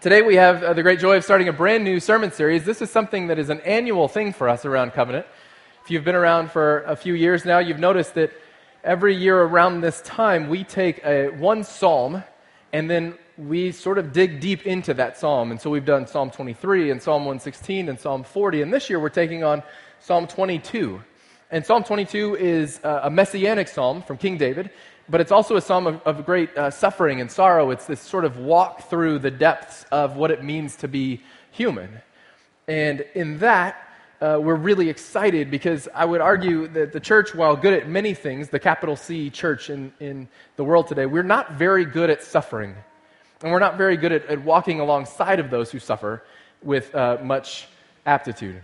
Today 0.00 0.22
we 0.22 0.36
have 0.36 0.62
uh, 0.62 0.74
the 0.74 0.82
great 0.84 1.00
joy 1.00 1.16
of 1.16 1.24
starting 1.24 1.48
a 1.48 1.52
brand 1.52 1.82
new 1.82 1.98
sermon 1.98 2.30
series. 2.30 2.64
This 2.64 2.80
is 2.80 2.88
something 2.88 3.26
that 3.26 3.38
is 3.40 3.50
an 3.50 3.60
annual 3.62 4.06
thing 4.06 4.32
for 4.32 4.48
us 4.48 4.64
around 4.64 4.92
Covenant. 4.92 5.26
If 5.82 5.90
you've 5.90 6.04
been 6.04 6.14
around 6.14 6.52
for 6.52 6.82
a 6.82 6.94
few 6.94 7.14
years 7.14 7.44
now, 7.44 7.58
you've 7.58 7.80
noticed 7.80 8.14
that 8.14 8.30
every 8.84 9.16
year 9.16 9.42
around 9.42 9.80
this 9.80 10.00
time 10.02 10.48
we 10.48 10.62
take 10.62 11.04
a, 11.04 11.30
one 11.30 11.64
psalm 11.64 12.22
and 12.72 12.88
then 12.88 13.18
we 13.36 13.72
sort 13.72 13.98
of 13.98 14.12
dig 14.12 14.38
deep 14.38 14.68
into 14.68 14.94
that 14.94 15.18
psalm. 15.18 15.50
And 15.50 15.60
so 15.60 15.68
we've 15.68 15.84
done 15.84 16.06
Psalm 16.06 16.30
23 16.30 16.92
and 16.92 17.02
Psalm 17.02 17.22
116 17.22 17.88
and 17.88 17.98
Psalm 17.98 18.22
40. 18.22 18.62
And 18.62 18.72
this 18.72 18.88
year 18.88 19.00
we're 19.00 19.08
taking 19.08 19.42
on 19.42 19.64
Psalm 19.98 20.28
22. 20.28 21.02
And 21.50 21.66
Psalm 21.66 21.82
22 21.82 22.36
is 22.36 22.78
uh, 22.84 23.00
a 23.02 23.10
messianic 23.10 23.66
psalm 23.66 24.02
from 24.02 24.16
King 24.16 24.36
David 24.36 24.70
but 25.08 25.20
it's 25.20 25.32
also 25.32 25.56
a 25.56 25.60
psalm 25.60 25.86
of, 25.86 26.02
of 26.02 26.26
great 26.26 26.56
uh, 26.56 26.70
suffering 26.70 27.20
and 27.20 27.30
sorrow. 27.30 27.70
It's 27.70 27.86
this 27.86 28.00
sort 28.00 28.24
of 28.24 28.38
walk 28.38 28.88
through 28.90 29.20
the 29.20 29.30
depths 29.30 29.84
of 29.90 30.16
what 30.16 30.30
it 30.30 30.44
means 30.44 30.76
to 30.76 30.88
be 30.88 31.22
human. 31.50 32.00
And 32.66 33.04
in 33.14 33.38
that, 33.38 33.88
uh, 34.20 34.38
we're 34.40 34.56
really 34.56 34.88
excited 34.88 35.50
because 35.50 35.88
I 35.94 36.04
would 36.04 36.20
argue 36.20 36.66
that 36.68 36.92
the 36.92 37.00
church, 37.00 37.34
while 37.34 37.56
good 37.56 37.72
at 37.72 37.88
many 37.88 38.14
things, 38.14 38.48
the 38.48 38.58
capital 38.58 38.96
C 38.96 39.30
church 39.30 39.70
in, 39.70 39.92
in 40.00 40.28
the 40.56 40.64
world 40.64 40.88
today, 40.88 41.06
we're 41.06 41.22
not 41.22 41.52
very 41.52 41.84
good 41.84 42.10
at 42.10 42.22
suffering. 42.22 42.74
And 43.42 43.52
we're 43.52 43.60
not 43.60 43.78
very 43.78 43.96
good 43.96 44.12
at, 44.12 44.26
at 44.26 44.42
walking 44.42 44.80
alongside 44.80 45.38
of 45.38 45.50
those 45.50 45.70
who 45.70 45.78
suffer 45.78 46.24
with 46.62 46.92
uh, 46.94 47.18
much 47.22 47.68
aptitude. 48.04 48.60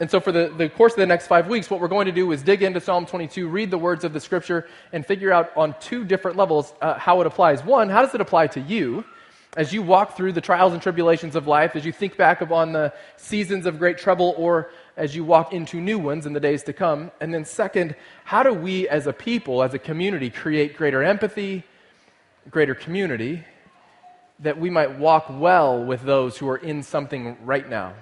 And 0.00 0.08
so, 0.08 0.20
for 0.20 0.30
the, 0.30 0.52
the 0.56 0.68
course 0.68 0.92
of 0.92 0.98
the 0.98 1.06
next 1.06 1.26
five 1.26 1.48
weeks, 1.48 1.68
what 1.68 1.80
we're 1.80 1.88
going 1.88 2.06
to 2.06 2.12
do 2.12 2.30
is 2.30 2.42
dig 2.42 2.62
into 2.62 2.80
Psalm 2.80 3.04
22, 3.04 3.48
read 3.48 3.70
the 3.70 3.78
words 3.78 4.04
of 4.04 4.12
the 4.12 4.20
scripture, 4.20 4.68
and 4.92 5.04
figure 5.04 5.32
out 5.32 5.56
on 5.56 5.74
two 5.80 6.04
different 6.04 6.36
levels 6.36 6.72
uh, 6.80 6.94
how 6.94 7.20
it 7.20 7.26
applies. 7.26 7.64
One, 7.64 7.88
how 7.88 8.02
does 8.02 8.14
it 8.14 8.20
apply 8.20 8.46
to 8.48 8.60
you 8.60 9.04
as 9.56 9.72
you 9.72 9.82
walk 9.82 10.16
through 10.16 10.32
the 10.32 10.40
trials 10.40 10.72
and 10.72 10.80
tribulations 10.80 11.34
of 11.34 11.48
life, 11.48 11.74
as 11.74 11.84
you 11.84 11.90
think 11.90 12.16
back 12.16 12.40
upon 12.40 12.72
the 12.72 12.92
seasons 13.16 13.66
of 13.66 13.80
great 13.80 13.98
trouble, 13.98 14.34
or 14.36 14.70
as 14.96 15.16
you 15.16 15.24
walk 15.24 15.52
into 15.52 15.80
new 15.80 15.98
ones 15.98 16.26
in 16.26 16.32
the 16.32 16.40
days 16.40 16.62
to 16.64 16.72
come? 16.72 17.10
And 17.20 17.34
then, 17.34 17.44
second, 17.44 17.96
how 18.24 18.44
do 18.44 18.52
we 18.52 18.88
as 18.88 19.08
a 19.08 19.12
people, 19.12 19.64
as 19.64 19.74
a 19.74 19.80
community, 19.80 20.30
create 20.30 20.76
greater 20.76 21.02
empathy, 21.02 21.64
greater 22.48 22.76
community, 22.76 23.44
that 24.38 24.60
we 24.60 24.70
might 24.70 24.96
walk 24.96 25.26
well 25.28 25.84
with 25.84 26.02
those 26.02 26.38
who 26.38 26.48
are 26.48 26.56
in 26.56 26.84
something 26.84 27.36
right 27.44 27.68
now? 27.68 27.94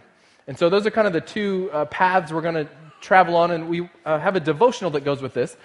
And 0.47 0.57
so 0.57 0.69
those 0.69 0.87
are 0.87 0.91
kind 0.91 1.07
of 1.07 1.13
the 1.13 1.21
two 1.21 1.71
uh, 1.73 1.87
paths 1.87 2.33
we're 2.33 2.41
going 2.41 2.67
to 2.67 2.69
travel 3.01 3.37
on, 3.37 3.51
and 3.51 3.69
we 3.69 3.89
uh, 4.05 4.19
have 4.19 4.37
a 4.37 4.41
devotional 4.41 4.91
that 4.93 5.05
goes 5.05 5.21
with 5.21 5.35
this. 5.35 5.57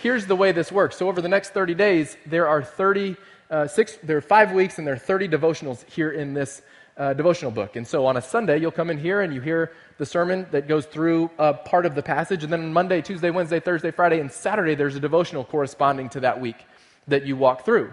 Here's 0.00 0.26
the 0.26 0.36
way 0.36 0.52
this 0.52 0.70
works. 0.70 0.96
So 0.96 1.08
over 1.08 1.20
the 1.20 1.28
next 1.28 1.50
30 1.50 1.74
days, 1.74 2.16
there 2.26 2.46
are 2.46 2.62
30, 2.62 3.16
uh, 3.50 3.66
six, 3.66 3.98
there 4.02 4.16
are 4.16 4.20
five 4.20 4.52
weeks, 4.52 4.78
and 4.78 4.86
there 4.86 4.94
are 4.94 4.98
30 4.98 5.28
devotionals 5.28 5.88
here 5.90 6.10
in 6.12 6.34
this 6.34 6.62
uh, 6.96 7.14
devotional 7.14 7.50
book. 7.50 7.76
And 7.76 7.86
so 7.86 8.06
on 8.06 8.16
a 8.16 8.22
Sunday, 8.22 8.58
you'll 8.60 8.70
come 8.70 8.90
in 8.90 8.98
here 8.98 9.22
and 9.22 9.32
you 9.32 9.40
hear 9.40 9.72
the 9.98 10.06
sermon 10.06 10.46
that 10.50 10.68
goes 10.68 10.86
through 10.86 11.30
a 11.38 11.54
part 11.54 11.86
of 11.86 11.94
the 11.94 12.02
passage, 12.02 12.44
and 12.44 12.52
then 12.52 12.60
on 12.60 12.72
Monday, 12.72 13.00
Tuesday, 13.02 13.30
Wednesday, 13.30 13.60
Thursday, 13.60 13.90
Friday, 13.90 14.20
and 14.20 14.30
Saturday, 14.30 14.74
there's 14.74 14.96
a 14.96 15.00
devotional 15.00 15.44
corresponding 15.44 16.08
to 16.10 16.20
that 16.20 16.40
week 16.40 16.64
that 17.08 17.26
you 17.26 17.36
walk 17.36 17.64
through. 17.64 17.92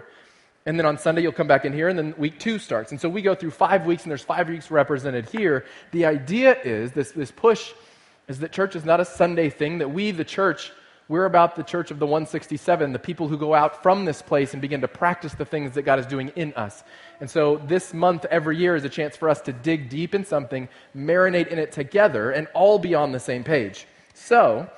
And 0.66 0.76
then 0.76 0.84
on 0.84 0.98
Sunday, 0.98 1.22
you'll 1.22 1.32
come 1.32 1.46
back 1.46 1.64
in 1.64 1.72
here, 1.72 1.88
and 1.88 1.96
then 1.96 2.12
week 2.18 2.40
two 2.40 2.58
starts. 2.58 2.90
And 2.90 3.00
so 3.00 3.08
we 3.08 3.22
go 3.22 3.36
through 3.36 3.52
five 3.52 3.86
weeks, 3.86 4.02
and 4.02 4.10
there's 4.10 4.22
five 4.22 4.48
weeks 4.48 4.68
represented 4.70 5.28
here. 5.28 5.64
The 5.92 6.04
idea 6.06 6.60
is 6.60 6.90
this, 6.90 7.12
this 7.12 7.30
push 7.30 7.72
is 8.26 8.40
that 8.40 8.50
church 8.50 8.74
is 8.74 8.84
not 8.84 8.98
a 8.98 9.04
Sunday 9.04 9.48
thing, 9.48 9.78
that 9.78 9.88
we, 9.88 10.10
the 10.10 10.24
church, 10.24 10.72
we're 11.08 11.26
about 11.26 11.54
the 11.54 11.62
church 11.62 11.92
of 11.92 12.00
the 12.00 12.06
167, 12.06 12.92
the 12.92 12.98
people 12.98 13.28
who 13.28 13.38
go 13.38 13.54
out 13.54 13.80
from 13.80 14.04
this 14.04 14.20
place 14.20 14.54
and 14.54 14.60
begin 14.60 14.80
to 14.80 14.88
practice 14.88 15.34
the 15.34 15.44
things 15.44 15.74
that 15.74 15.82
God 15.82 16.00
is 16.00 16.06
doing 16.06 16.32
in 16.34 16.52
us. 16.54 16.82
And 17.20 17.30
so 17.30 17.58
this 17.68 17.94
month, 17.94 18.24
every 18.28 18.56
year, 18.56 18.74
is 18.74 18.84
a 18.84 18.88
chance 18.88 19.16
for 19.16 19.28
us 19.28 19.40
to 19.42 19.52
dig 19.52 19.88
deep 19.88 20.16
in 20.16 20.24
something, 20.24 20.68
marinate 20.96 21.46
in 21.46 21.60
it 21.60 21.70
together, 21.70 22.32
and 22.32 22.48
all 22.54 22.80
be 22.80 22.96
on 22.96 23.12
the 23.12 23.20
same 23.20 23.44
page. 23.44 23.86
So 24.14 24.68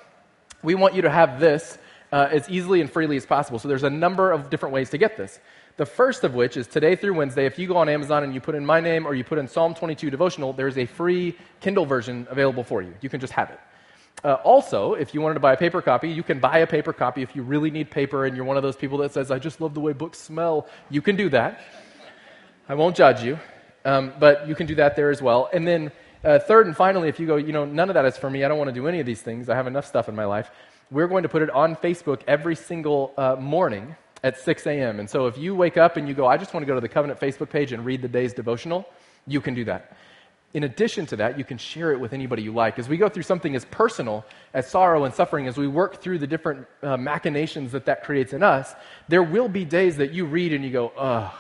we 0.62 0.75
want 0.75 0.95
you 0.95 1.00
to 1.02 1.11
have 1.11 1.41
this 1.41 1.79
uh, 2.12 2.29
as 2.30 2.48
easily 2.51 2.83
and 2.83 2.91
freely 2.91 3.17
as 3.17 3.24
possible. 3.24 3.58
So 3.58 3.68
there's 3.68 3.83
a 3.83 3.91
number 3.91 4.30
of 4.33 4.51
different 4.51 4.74
ways 4.74 4.91
to 4.91 4.98
get 4.98 5.17
this. 5.17 5.41
The 5.78 5.86
first 5.86 6.24
of 6.24 6.34
which 6.34 6.56
is 6.56 6.66
today 6.66 6.96
through 6.96 7.14
Wednesday. 7.14 7.46
If 7.46 7.56
you 7.56 7.68
go 7.68 7.77
on 7.77 7.89
Amazon 7.89 8.24
and 8.24 8.34
you 8.34 8.40
put 8.40 8.56
in 8.56 8.66
my 8.66 8.80
name 8.80 9.06
or 9.06 9.14
you 9.14 9.22
put 9.22 9.39
in 9.39 9.46
Psalm 9.46 9.74
22 9.74 10.11
devotional, 10.11 10.52
there's 10.52 10.77
a 10.77 10.86
free 10.86 11.39
Kindle 11.61 11.86
version 11.86 12.27
available 12.30 12.64
for 12.64 12.83
you. 12.83 12.92
You 13.00 13.08
can 13.08 13.20
just 13.20 13.33
have 13.33 13.50
it. 13.50 13.61
Uh, 14.24 14.34
also, 14.42 14.94
if 14.94 15.14
you 15.14 15.20
wanted 15.20 15.34
to 15.34 15.40
buy 15.40 15.52
a 15.52 15.56
paper 15.56 15.80
copy, 15.80 16.08
you 16.11 16.24
can 16.24 16.40
buy 16.40 16.58
a 16.58 16.67
paper 16.67 16.92
copy 16.92 17.22
if 17.22 17.36
you 17.36 17.44
really 17.44 17.70
need 17.70 17.92
paper 17.92 18.27
and 18.27 18.34
you're 18.34 18.44
one 18.44 18.56
of 18.56 18.64
those 18.64 18.74
people 18.74 18.98
that 18.98 19.12
says, 19.12 19.30
I 19.30 19.38
just 19.38 19.61
love 19.61 19.72
the 19.72 19.78
way 19.78 19.92
books 19.92 20.18
smell. 20.18 20.67
You 20.90 21.00
can 21.00 21.14
do 21.14 21.28
that. 21.28 21.61
I 22.68 22.74
won't 22.74 22.96
judge 22.96 23.22
you, 23.22 23.38
um, 23.84 24.12
but 24.18 24.48
you 24.48 24.56
can 24.56 24.67
do 24.67 24.74
that 24.74 24.96
there 24.96 25.11
as 25.11 25.22
well. 25.22 25.48
And 25.52 25.64
then, 25.64 25.92
uh, 26.24 26.40
third 26.40 26.67
and 26.67 26.77
finally, 26.77 27.08
if 27.08 27.20
you 27.20 27.28
go, 27.28 27.36
you 27.36 27.52
know, 27.52 27.64
none 27.64 27.88
of 27.88 27.94
that 27.94 28.05
is 28.05 28.17
for 28.17 28.28
me, 28.28 28.42
I 28.42 28.48
don't 28.48 28.58
want 28.58 28.67
to 28.67 28.74
do 28.74 28.88
any 28.88 28.98
of 28.98 29.06
these 29.06 29.22
things, 29.22 29.48
I 29.48 29.55
have 29.55 29.68
enough 29.68 29.86
stuff 29.86 30.08
in 30.08 30.17
my 30.17 30.24
life, 30.24 30.50
we're 30.90 31.06
going 31.06 31.22
to 31.22 31.28
put 31.28 31.42
it 31.42 31.50
on 31.50 31.77
Facebook 31.77 32.22
every 32.27 32.56
single 32.56 33.14
uh, 33.17 33.36
morning 33.38 33.94
at 34.23 34.39
6 34.39 34.67
a.m. 34.67 35.01
And 35.01 35.08
so 35.08 35.27
if 35.27 35.39
you 35.39 35.55
wake 35.55 35.77
up 35.77 35.96
and 35.96 36.08
you 36.08 36.14
go, 36.14 36.27
I 36.27 36.36
just 36.36 36.55
want 36.55 36.62
to 36.62 36.67
go 36.67 36.74
to 36.74 36.80
the 36.80 36.89
Covenant 36.89 37.20
Facebook 37.20 37.51
page 37.51 37.73
and 37.73 37.84
read 37.84 38.02
the 38.02 38.08
day's 38.08 38.33
devotional, 38.33 38.89
you 39.27 39.40
can 39.40 39.55
do 39.55 39.64
that. 39.64 39.96
In 40.55 40.64
addition 40.64 41.05
to 41.06 41.17
that, 41.17 41.39
you 41.39 41.45
can 41.45 41.58
share 41.58 41.92
it 41.92 42.01
with 42.01 42.14
anybody 42.14 42.42
you 42.42 42.52
like. 42.52 42.79
As 42.79 42.89
we 42.89 42.96
go 42.96 43.08
through 43.08 43.24
something 43.24 43.55
as 43.55 43.67
personal 43.67 44.24
as 44.55 44.68
sorrow 44.68 45.05
and 45.05 45.14
suffering, 45.14 45.46
as 45.46 45.58
we 45.58 45.68
work 45.68 46.01
through 46.01 46.18
the 46.18 46.27
different 46.27 46.67
uh, 46.83 46.96
machinations 46.96 47.73
that 47.73 47.84
that 47.84 48.02
creates 48.02 48.33
in 48.33 48.42
us, 48.42 48.74
there 49.08 49.23
will 49.23 49.48
be 49.48 49.67
days 49.67 49.98
that 49.98 50.12
you 50.12 50.24
read 50.24 50.55
and 50.55 50.64
you 50.64 50.70
go, 50.70 50.89
ugh, 50.96 51.30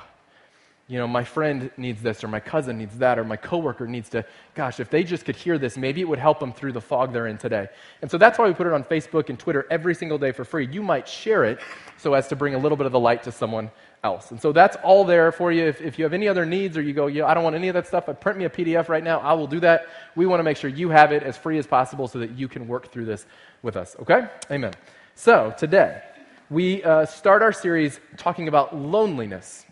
you 0.88 0.98
know, 0.98 1.06
my 1.06 1.22
friend 1.22 1.70
needs 1.76 2.00
this, 2.00 2.24
or 2.24 2.28
my 2.28 2.40
cousin 2.40 2.78
needs 2.78 2.96
that, 2.96 3.18
or 3.18 3.24
my 3.24 3.36
coworker 3.36 3.86
needs 3.86 4.08
to, 4.08 4.24
gosh, 4.54 4.80
if 4.80 4.88
they 4.88 5.04
just 5.04 5.26
could 5.26 5.36
hear 5.36 5.58
this, 5.58 5.76
maybe 5.76 6.00
it 6.00 6.08
would 6.08 6.18
help 6.18 6.40
them 6.40 6.50
through 6.50 6.72
the 6.72 6.80
fog 6.80 7.12
they're 7.12 7.26
in 7.26 7.36
today. 7.36 7.68
And 8.00 8.10
so 8.10 8.16
that's 8.16 8.38
why 8.38 8.48
we 8.48 8.54
put 8.54 8.66
it 8.66 8.72
on 8.72 8.82
Facebook 8.82 9.28
and 9.28 9.38
Twitter 9.38 9.66
every 9.70 9.94
single 9.94 10.16
day 10.16 10.32
for 10.32 10.46
free. 10.46 10.66
You 10.66 10.82
might 10.82 11.06
share 11.06 11.44
it 11.44 11.60
so 11.98 12.14
as 12.14 12.26
to 12.28 12.36
bring 12.36 12.54
a 12.54 12.58
little 12.58 12.76
bit 12.76 12.86
of 12.86 12.92
the 12.92 12.98
light 12.98 13.22
to 13.24 13.32
someone 13.32 13.70
else. 14.02 14.30
And 14.30 14.40
so 14.40 14.50
that's 14.50 14.76
all 14.82 15.04
there 15.04 15.30
for 15.30 15.52
you. 15.52 15.66
If, 15.66 15.82
if 15.82 15.98
you 15.98 16.04
have 16.04 16.14
any 16.14 16.26
other 16.26 16.46
needs 16.46 16.74
or 16.78 16.80
you 16.80 16.94
go, 16.94 17.06
yeah, 17.06 17.26
I 17.26 17.34
don't 17.34 17.44
want 17.44 17.54
any 17.54 17.68
of 17.68 17.74
that 17.74 17.86
stuff, 17.86 18.08
print 18.20 18.38
me 18.38 18.46
a 18.46 18.50
PDF 18.50 18.88
right 18.88 19.04
now, 19.04 19.18
I 19.18 19.34
will 19.34 19.46
do 19.46 19.60
that. 19.60 19.88
We 20.16 20.24
want 20.24 20.40
to 20.40 20.44
make 20.44 20.56
sure 20.56 20.70
you 20.70 20.88
have 20.88 21.12
it 21.12 21.22
as 21.22 21.36
free 21.36 21.58
as 21.58 21.66
possible 21.66 22.08
so 22.08 22.18
that 22.20 22.30
you 22.30 22.48
can 22.48 22.66
work 22.66 22.90
through 22.90 23.04
this 23.04 23.26
with 23.62 23.76
us. 23.76 23.94
Okay? 24.00 24.26
Amen. 24.50 24.72
So 25.14 25.54
today, 25.58 26.02
we 26.48 26.82
uh, 26.82 27.04
start 27.04 27.42
our 27.42 27.52
series 27.52 28.00
talking 28.16 28.48
about 28.48 28.74
loneliness. 28.74 29.66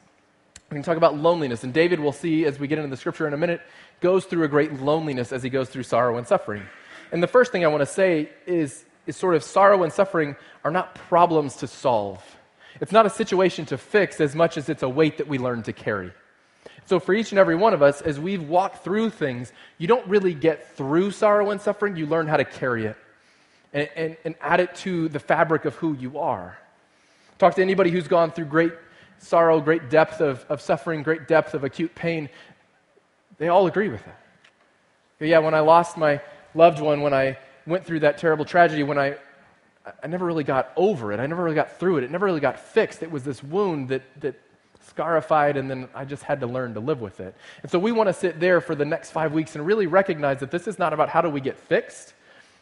We 0.71 0.75
can 0.75 0.83
talk 0.83 0.97
about 0.97 1.17
loneliness. 1.17 1.63
And 1.65 1.73
David, 1.73 2.01
we'll 2.01 2.13
see 2.13 2.45
as 2.45 2.59
we 2.59 2.67
get 2.67 2.79
into 2.79 2.91
the 2.91 2.97
scripture 2.97 3.27
in 3.27 3.35
a 3.35 3.37
minute, 3.37 3.61
goes 4.01 4.25
through 4.25 4.45
a 4.45 4.49
great 4.49 4.81
loneliness 4.81 5.33
as 5.33 5.43
he 5.43 5.51
goes 5.51 5.69
through 5.69 5.85
sorrow 5.85 6.19
and 6.19 6.27
suffering. 6.27 6.63
And 7.13 7.23
the 7.23 7.29
first 7.29 7.53
thing 7.53 7.65
I 7.65 7.69
want 7.69 7.83
to 7.83 7.87
say 7.87 8.31
is, 8.47 8.85
is 9.07 9.17
sort 9.17 9.37
of 9.37 9.45
sorrow 9.45 9.85
and 9.85 9.93
suffering 9.93 10.35
are 10.65 10.71
not 10.71 10.95
problems 10.95 11.57
to 11.57 11.67
solve. 11.67 12.23
It's 12.81 12.93
not 12.93 13.07
a 13.07 13.11
situation 13.11 13.65
to 13.67 13.79
fix 13.79 14.21
as 14.21 14.35
much 14.35 14.57
as 14.57 14.69
it's 14.69 14.83
a 14.83 14.89
weight 14.89 15.19
that 15.19 15.29
we 15.29 15.39
learn 15.39 15.63
to 15.63 15.73
carry. 15.73 16.13
So, 16.85 17.01
for 17.01 17.15
each 17.15 17.33
and 17.33 17.39
every 17.39 17.57
one 17.57 17.73
of 17.73 17.83
us, 17.83 18.01
as 18.01 18.21
we've 18.21 18.49
walked 18.49 18.85
through 18.85 19.11
things, 19.11 19.53
you 19.79 19.87
don't 19.87 20.07
really 20.07 20.35
get 20.35 20.77
through 20.77 21.13
sorrow 21.13 21.51
and 21.51 21.61
suffering, 21.61 21.97
you 21.97 22.07
learn 22.07 22.27
how 22.27 22.37
to 22.37 22.45
carry 22.45 22.87
it 22.87 22.97
and, 23.73 23.89
and, 23.97 24.17
and 24.25 24.35
add 24.41 24.61
it 24.61 24.75
to 24.77 25.09
the 25.09 25.19
fabric 25.19 25.65
of 25.65 25.75
who 25.77 25.95
you 25.95 26.19
are. 26.19 26.59
Talk 27.39 27.55
to 27.57 27.63
anybody 27.63 27.91
who's 27.91 28.09
gone 28.09 28.31
through 28.31 28.47
great 28.47 28.73
sorrow, 29.19 29.61
great 29.61 29.91
depth 29.91 30.21
of, 30.21 30.45
of 30.49 30.61
suffering, 30.61 31.03
great 31.03 31.29
depth 31.29 31.55
of 31.55 31.65
acute 31.65 31.95
pain, 31.95 32.29
they 33.39 33.49
all 33.49 33.67
agree 33.67 33.89
with 33.89 34.05
that. 34.05 34.21
Yeah, 35.21 35.39
when 35.39 35.55
I 35.55 35.61
lost 35.61 35.97
my 35.97 36.21
loved 36.55 36.81
one, 36.81 37.01
when 37.01 37.15
I 37.15 37.39
went 37.67 37.85
through 37.85 38.01
that 38.01 38.19
terrible 38.19 38.45
tragedy, 38.45 38.83
when 38.83 38.99
I, 38.99 39.17
I 40.03 40.07
never 40.07 40.27
really 40.27 40.45
got 40.45 40.73
over 40.77 41.13
it, 41.13 41.21
I 41.21 41.27
never 41.27 41.43
really 41.43 41.55
got 41.55 41.79
through 41.79 41.99
it, 41.99 42.05
it 42.05 42.11
never 42.11 42.27
really 42.27 42.41
got 42.41 42.59
fixed. 42.59 43.03
It 43.03 43.11
was 43.11 43.23
this 43.23 43.43
wound 43.43 43.89
that, 43.89 44.03
that 44.21 44.41
scarified, 44.87 45.57
and 45.57 45.71
then 45.71 45.89
I 45.95 46.05
just 46.05 46.23
had 46.23 46.41
to 46.41 46.47
learn 46.47 46.75
to 46.75 46.81
live 46.81 47.01
with 47.01 47.21
it. 47.21 47.35
And 47.63 47.71
so 47.71 47.79
we 47.79 47.93
want 47.93 48.09
to 48.09 48.13
sit 48.13 48.39
there 48.39 48.61
for 48.61 48.75
the 48.75 48.85
next 48.85 49.11
five 49.11 49.33
weeks 49.33 49.57
and 49.57 49.67
really 49.67 49.87
recognize 49.87 50.41
that 50.41 50.51
this 50.51 50.69
is 50.69 50.79
not 50.79 50.93
about 50.93 51.09
how 51.09 51.21
do 51.21 51.29
we 51.29 51.41
get 51.41 51.59
fixed. 51.59 52.15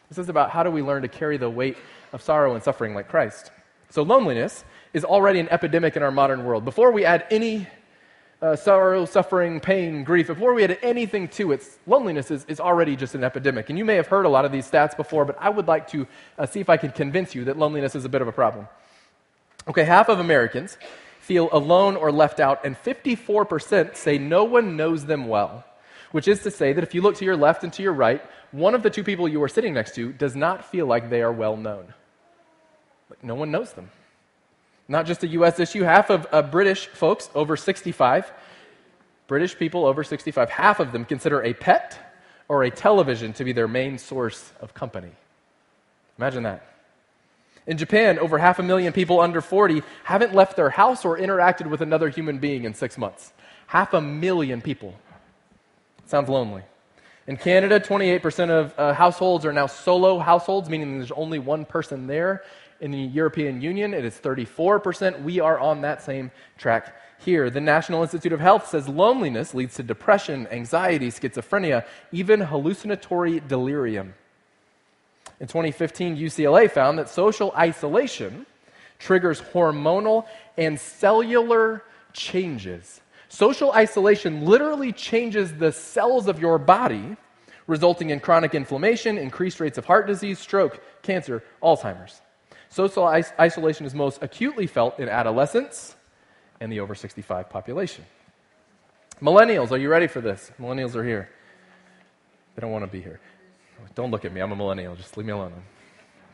This 0.09 0.17
is 0.17 0.29
about 0.29 0.49
how 0.49 0.63
do 0.63 0.71
we 0.71 0.81
learn 0.81 1.01
to 1.01 1.07
carry 1.07 1.37
the 1.37 1.49
weight 1.49 1.77
of 2.13 2.21
sorrow 2.21 2.53
and 2.53 2.63
suffering 2.63 2.93
like 2.93 3.09
Christ. 3.09 3.51
So 3.89 4.03
loneliness 4.03 4.65
is 4.95 5.03
already 5.03 5.41
an 5.41 5.49
epidemic 5.49 5.97
in 5.97 6.03
our 6.03 6.09
modern 6.09 6.45
world. 6.45 6.63
Before 6.63 6.89
we 6.89 7.03
add 7.03 7.27
any 7.29 7.67
uh, 8.41 8.55
sorrow, 8.55 9.03
suffering, 9.03 9.59
pain, 9.59 10.05
grief, 10.05 10.27
before 10.27 10.53
we 10.53 10.63
add 10.63 10.77
anything 10.81 11.27
to 11.27 11.51
it, 11.51 11.67
loneliness 11.85 12.31
is, 12.31 12.45
is 12.45 12.61
already 12.61 12.95
just 12.95 13.13
an 13.13 13.21
epidemic. 13.21 13.69
And 13.69 13.77
you 13.77 13.83
may 13.83 13.95
have 13.95 14.07
heard 14.07 14.25
a 14.25 14.29
lot 14.29 14.45
of 14.45 14.53
these 14.53 14.71
stats 14.71 14.95
before, 14.95 15.25
but 15.25 15.35
I 15.37 15.49
would 15.49 15.67
like 15.67 15.89
to 15.89 16.07
uh, 16.37 16.45
see 16.45 16.61
if 16.61 16.69
I 16.69 16.77
can 16.77 16.91
convince 16.91 17.35
you 17.35 17.43
that 17.43 17.57
loneliness 17.57 17.93
is 17.93 18.05
a 18.05 18.09
bit 18.09 18.21
of 18.21 18.29
a 18.29 18.31
problem. 18.31 18.69
Okay, 19.67 19.83
half 19.83 20.07
of 20.07 20.19
Americans 20.19 20.77
feel 21.19 21.49
alone 21.51 21.97
or 21.97 22.09
left 22.09 22.39
out, 22.39 22.63
and 22.63 22.81
54% 22.81 23.97
say 23.97 24.17
no 24.17 24.45
one 24.45 24.77
knows 24.77 25.05
them 25.05 25.27
well, 25.27 25.65
which 26.13 26.29
is 26.29 26.41
to 26.43 26.51
say 26.51 26.71
that 26.71 26.85
if 26.85 26.95
you 26.95 27.01
look 27.01 27.17
to 27.17 27.25
your 27.25 27.35
left 27.35 27.65
and 27.65 27.73
to 27.73 27.83
your 27.83 27.91
right, 27.91 28.21
one 28.53 28.73
of 28.73 28.81
the 28.81 28.89
two 28.89 29.03
people 29.03 29.27
you 29.27 29.43
are 29.43 29.49
sitting 29.49 29.73
next 29.73 29.93
to 29.95 30.13
does 30.13 30.37
not 30.37 30.63
feel 30.63 30.85
like 30.85 31.09
they 31.09 31.21
are 31.21 31.33
well 31.33 31.57
known. 31.57 31.93
Like 33.09 33.21
no 33.21 33.35
one 33.35 33.51
knows 33.51 33.73
them. 33.73 33.89
Not 34.87 35.05
just 35.05 35.23
a 35.23 35.27
U.S. 35.27 35.59
issue. 35.59 35.83
Half 35.83 36.09
of 36.09 36.27
uh, 36.31 36.41
British 36.41 36.87
folks 36.87 37.29
over 37.33 37.57
65 37.57 38.31
British 39.27 39.57
people 39.57 39.85
over 39.85 40.03
65, 40.03 40.49
half 40.49 40.79
of 40.79 40.91
them 40.91 41.03
consider 41.03 41.41
a 41.41 41.53
pet 41.53 41.97
or 42.47 42.63
a 42.63 42.69
television 42.69 43.33
to 43.33 43.43
be 43.43 43.53
their 43.53 43.67
main 43.67 43.97
source 43.97 44.53
of 44.61 44.73
company. 44.73 45.11
Imagine 46.17 46.43
that. 46.43 46.71
In 47.65 47.77
Japan, 47.77 48.19
over 48.19 48.37
half 48.37 48.59
a 48.59 48.63
million 48.63 48.93
people 48.93 49.19
under 49.19 49.41
40 49.41 49.81
haven't 50.03 50.35
left 50.35 50.55
their 50.55 50.69
house 50.69 51.03
or 51.03 51.17
interacted 51.17 51.67
with 51.67 51.81
another 51.81 52.09
human 52.09 52.37
being 52.37 52.65
in 52.65 52.75
six 52.75 52.97
months. 52.97 53.33
Half 53.65 53.95
a 53.95 54.01
million 54.01 54.61
people. 54.61 54.93
Sounds 56.05 56.29
lonely. 56.29 56.61
In 57.25 57.37
Canada, 57.37 57.79
28% 57.79 58.51
of 58.51 58.77
uh, 58.77 58.93
households 58.93 59.43
are 59.45 59.53
now 59.53 59.65
solo 59.65 60.19
households, 60.19 60.69
meaning 60.69 60.99
there's 60.99 61.11
only 61.11 61.39
one 61.39 61.65
person 61.65 62.05
there. 62.05 62.43
In 62.85 62.91
the 62.91 62.99
European 62.99 63.63
Union, 63.63 63.95
it 63.95 64.05
is 64.05 64.13
34%. 64.13 65.23
We 65.23 65.39
are 65.39 65.59
on 65.59 65.81
that 65.81 66.03
same 66.03 66.29
track 66.55 66.95
here. 67.17 67.49
The 67.49 67.59
National 67.59 68.03
Institute 68.03 68.31
of 68.31 68.39
Health 68.39 68.67
says 68.67 68.87
loneliness 68.87 69.55
leads 69.55 69.73
to 69.77 69.81
depression, 69.81 70.45
anxiety, 70.51 71.09
schizophrenia, 71.09 71.83
even 72.11 72.41
hallucinatory 72.41 73.39
delirium. 73.39 74.13
In 75.39 75.47
2015, 75.47 76.15
UCLA 76.15 76.69
found 76.69 76.99
that 76.99 77.09
social 77.09 77.51
isolation 77.57 78.45
triggers 78.99 79.41
hormonal 79.41 80.27
and 80.55 80.79
cellular 80.79 81.81
changes. 82.13 83.01
Social 83.29 83.71
isolation 83.71 84.45
literally 84.45 84.91
changes 84.91 85.55
the 85.55 85.71
cells 85.71 86.27
of 86.27 86.39
your 86.39 86.59
body, 86.59 87.17
resulting 87.65 88.11
in 88.11 88.19
chronic 88.19 88.53
inflammation, 88.53 89.17
increased 89.17 89.59
rates 89.59 89.79
of 89.79 89.85
heart 89.85 90.05
disease, 90.05 90.37
stroke, 90.37 90.79
cancer, 91.01 91.43
Alzheimer's. 91.63 92.21
Social 92.75 93.09
is- 93.11 93.31
isolation 93.39 93.85
is 93.85 93.95
most 93.95 94.21
acutely 94.21 94.67
felt 94.67 94.99
in 94.99 95.07
adolescents 95.07 95.95
and 96.59 96.69
the 96.69 96.81
over 96.81 96.93
65 96.93 97.49
population. 97.49 98.03
Millennials, 99.21 99.71
are 99.71 99.77
you 99.77 99.87
ready 99.87 100.07
for 100.07 100.19
this? 100.19 100.51
Millennials 100.59 100.93
are 100.93 101.03
here. 101.05 101.29
They 102.53 102.59
don't 102.59 102.71
want 102.71 102.83
to 102.83 102.91
be 102.91 102.99
here. 102.99 103.21
Don't 103.95 104.11
look 104.11 104.25
at 104.25 104.33
me. 104.33 104.41
I'm 104.41 104.51
a 104.51 104.57
millennial. 104.57 104.93
Just 104.93 105.15
leave 105.15 105.25
me 105.25 105.31
alone. 105.31 105.53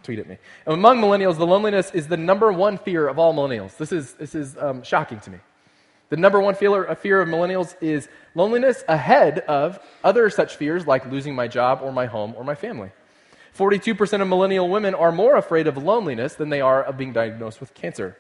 Tweet 0.02 0.18
at 0.18 0.28
me. 0.28 0.40
And 0.66 0.74
among 0.74 1.00
millennials, 1.00 1.38
the 1.38 1.46
loneliness 1.46 1.92
is 1.92 2.08
the 2.08 2.18
number 2.18 2.52
one 2.52 2.80
fear 2.80 3.08
of 3.08 3.20
all 3.20 3.36
millennials. 3.36 3.78
This 3.78 3.92
is, 3.92 4.14
this 4.14 4.34
is 4.34 4.58
um, 4.58 4.82
shocking 4.82 5.20
to 5.20 5.30
me. 5.30 5.38
The 6.10 6.18
number 6.18 6.42
one 6.42 6.56
fear 6.56 6.86
of 6.86 6.98
millennials 7.30 7.76
is 7.82 8.10
loneliness 8.34 8.84
ahead 8.88 9.40
of 9.42 9.80
other 10.04 10.28
such 10.32 10.56
fears 10.56 10.88
like 10.88 11.06
losing 11.06 11.36
my 11.36 11.48
job 11.48 11.82
or 11.84 11.92
my 11.92 12.08
home 12.08 12.34
or 12.36 12.44
my 12.44 12.56
family. 12.56 12.90
42% 13.58 14.22
of 14.22 14.28
millennial 14.28 14.70
women 14.70 14.96
are 14.96 15.12
more 15.12 15.36
afraid 15.36 15.68
of 15.68 15.78
loneliness 15.78 16.36
than 16.36 16.50
they 16.50 16.62
are 16.62 16.84
of 16.84 16.98
being 16.98 17.14
diagnosed 17.14 17.60
with 17.60 17.74
cancer. 17.74 18.18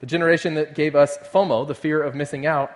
The 0.00 0.06
generation 0.06 0.54
that 0.54 0.74
gave 0.74 0.96
us 0.96 1.16
FOMO, 1.18 1.66
the 1.66 1.74
fear 1.74 2.02
of 2.02 2.14
missing 2.14 2.46
out, 2.46 2.72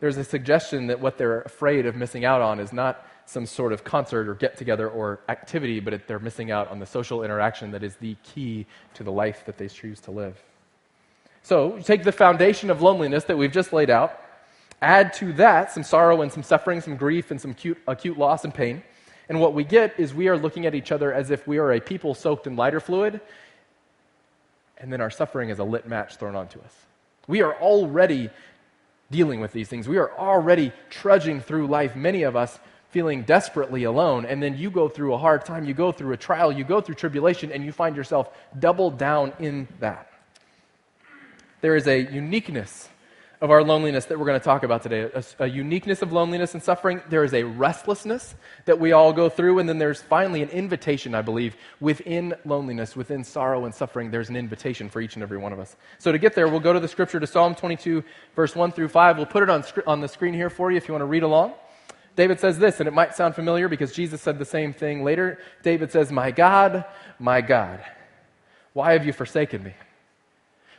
there's 0.00 0.16
a 0.16 0.24
suggestion 0.24 0.86
that 0.86 1.00
what 1.00 1.18
they're 1.18 1.42
afraid 1.42 1.86
of 1.86 1.96
missing 1.96 2.24
out 2.24 2.40
on 2.40 2.60
is 2.60 2.72
not 2.72 3.06
some 3.26 3.44
sort 3.44 3.72
of 3.72 3.84
concert 3.84 4.28
or 4.28 4.34
get 4.34 4.56
together 4.56 4.88
or 4.88 5.20
activity, 5.28 5.80
but 5.80 5.90
that 5.90 6.08
they're 6.08 6.18
missing 6.18 6.50
out 6.50 6.70
on 6.70 6.78
the 6.78 6.86
social 6.86 7.22
interaction 7.22 7.70
that 7.72 7.82
is 7.82 7.96
the 7.96 8.16
key 8.22 8.64
to 8.94 9.04
the 9.04 9.12
life 9.12 9.44
that 9.44 9.58
they 9.58 9.68
choose 9.68 10.00
to 10.00 10.10
live. 10.10 10.42
So, 11.42 11.78
take 11.78 12.04
the 12.04 12.12
foundation 12.12 12.70
of 12.70 12.80
loneliness 12.80 13.24
that 13.24 13.36
we've 13.36 13.52
just 13.52 13.72
laid 13.72 13.90
out, 13.90 14.18
add 14.80 15.12
to 15.14 15.32
that 15.34 15.72
some 15.72 15.82
sorrow 15.82 16.22
and 16.22 16.32
some 16.32 16.42
suffering, 16.42 16.80
some 16.80 16.96
grief 16.96 17.30
and 17.30 17.40
some 17.40 17.50
acute, 17.50 17.78
acute 17.86 18.18
loss 18.18 18.44
and 18.44 18.54
pain. 18.54 18.82
And 19.28 19.40
what 19.40 19.54
we 19.54 19.64
get 19.64 19.98
is 19.98 20.14
we 20.14 20.28
are 20.28 20.38
looking 20.38 20.66
at 20.66 20.74
each 20.74 20.90
other 20.90 21.12
as 21.12 21.30
if 21.30 21.46
we 21.46 21.58
are 21.58 21.72
a 21.72 21.80
people 21.80 22.14
soaked 22.14 22.46
in 22.46 22.56
lighter 22.56 22.80
fluid, 22.80 23.20
and 24.78 24.92
then 24.92 25.00
our 25.00 25.10
suffering 25.10 25.50
is 25.50 25.58
a 25.58 25.64
lit 25.64 25.86
match 25.86 26.16
thrown 26.16 26.34
onto 26.34 26.60
us. 26.60 26.74
We 27.26 27.42
are 27.42 27.54
already 27.54 28.30
dealing 29.10 29.40
with 29.40 29.52
these 29.52 29.68
things. 29.68 29.88
We 29.88 29.98
are 29.98 30.10
already 30.16 30.72
trudging 30.90 31.40
through 31.40 31.66
life, 31.66 31.96
many 31.96 32.22
of 32.22 32.36
us 32.36 32.58
feeling 32.90 33.22
desperately 33.22 33.84
alone. 33.84 34.24
And 34.24 34.42
then 34.42 34.56
you 34.56 34.70
go 34.70 34.88
through 34.88 35.14
a 35.14 35.18
hard 35.18 35.44
time, 35.44 35.64
you 35.64 35.74
go 35.74 35.92
through 35.92 36.12
a 36.12 36.16
trial, 36.16 36.50
you 36.50 36.64
go 36.64 36.80
through 36.80 36.94
tribulation, 36.94 37.52
and 37.52 37.64
you 37.64 37.72
find 37.72 37.96
yourself 37.96 38.30
doubled 38.58 38.98
down 38.98 39.32
in 39.38 39.68
that. 39.80 40.10
There 41.60 41.76
is 41.76 41.86
a 41.86 42.00
uniqueness 42.00 42.88
of 43.40 43.52
our 43.52 43.62
loneliness 43.62 44.06
that 44.06 44.18
we're 44.18 44.26
going 44.26 44.38
to 44.38 44.44
talk 44.44 44.64
about 44.64 44.82
today 44.82 45.02
a, 45.14 45.44
a, 45.44 45.46
uniqueness 45.46 46.02
of 46.02 46.12
loneliness 46.12 46.54
and 46.54 46.62
suffering. 46.62 47.00
There 47.08 47.22
is 47.22 47.34
a 47.34 47.44
restlessness 47.44 48.34
that 48.64 48.80
we 48.80 48.92
all 48.92 49.12
go 49.12 49.28
through, 49.28 49.60
and 49.60 49.68
then 49.68 49.78
there's 49.78 50.02
finally 50.02 50.42
an 50.42 50.48
invitation, 50.48 51.14
I 51.14 51.22
believe, 51.22 51.56
within 51.80 52.34
loneliness, 52.44 52.96
within 52.96 53.22
sorrow 53.22 53.64
and 53.64 53.74
suffering. 53.74 54.10
There's 54.10 54.28
an 54.28 54.36
invitation 54.36 54.88
for 54.88 55.00
each 55.00 55.14
and 55.14 55.22
every 55.22 55.38
one 55.38 55.52
of 55.52 55.60
us. 55.60 55.76
So 55.98 56.10
to 56.10 56.18
get 56.18 56.34
there, 56.34 56.48
we'll 56.48 56.60
go 56.60 56.72
to 56.72 56.80
the 56.80 56.88
scripture 56.88 57.20
to 57.20 57.26
Psalm 57.26 57.54
22, 57.54 58.02
verse 58.34 58.56
1 58.56 58.72
through 58.72 58.88
5. 58.88 59.16
We'll 59.16 59.26
put 59.26 59.44
it 59.44 59.50
on, 59.50 59.64
on 59.86 60.00
the 60.00 60.08
screen 60.08 60.34
here 60.34 60.50
for 60.50 60.72
you 60.72 60.76
if 60.76 60.88
you 60.88 60.94
want 60.94 61.02
to 61.02 61.06
read 61.06 61.22
along. 61.22 61.52
David 62.16 62.40
says 62.40 62.58
this, 62.58 62.80
and 62.80 62.88
it 62.88 62.92
might 62.92 63.14
sound 63.14 63.36
familiar 63.36 63.68
because 63.68 63.92
Jesus 63.92 64.20
said 64.20 64.40
the 64.40 64.44
same 64.44 64.72
thing 64.72 65.04
later. 65.04 65.38
David 65.62 65.92
says, 65.92 66.10
My 66.10 66.32
God, 66.32 66.84
my 67.20 67.40
God, 67.40 67.84
why 68.72 68.94
have 68.94 69.06
you 69.06 69.12
forsaken 69.12 69.62
me? 69.62 69.74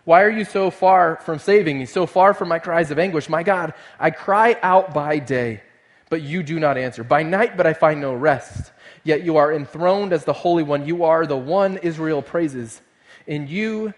Why 0.06 0.24
are 0.24 0.30
you 0.30 0.46
so 0.46 0.72
far 0.72 1.18
from 1.18 1.40
saving 1.40 1.78
me, 1.78 1.86
so 1.86 2.06
far 2.06 2.34
from 2.34 2.48
my 2.48 2.60
cries 2.60 2.92
of 2.92 3.00
anguish? 3.00 3.30
My 3.30 3.44
God, 3.44 3.74
I 4.00 4.12
cry 4.12 4.56
out 4.62 4.94
by 4.94 5.20
day, 5.20 5.62
but 6.10 6.22
you 6.22 6.42
do 6.44 6.60
not 6.60 6.78
answer. 6.78 7.04
By 7.04 7.24
night, 7.24 7.58
but 7.58 7.68
I 7.68 7.74
find 7.74 8.02
no 8.02 8.14
rest. 8.14 8.72
Yet 9.04 9.24
you 9.24 9.38
are 9.38 9.54
enthroned 9.54 10.14
as 10.14 10.26
the 10.26 10.34
Holy 10.34 10.64
One. 10.64 10.86
You 10.86 11.04
are 11.04 11.26
the 11.26 11.38
one 11.38 11.78
Israel 11.78 12.22
praises. 12.22 12.82
In 13.28 13.48
you, 13.48 13.94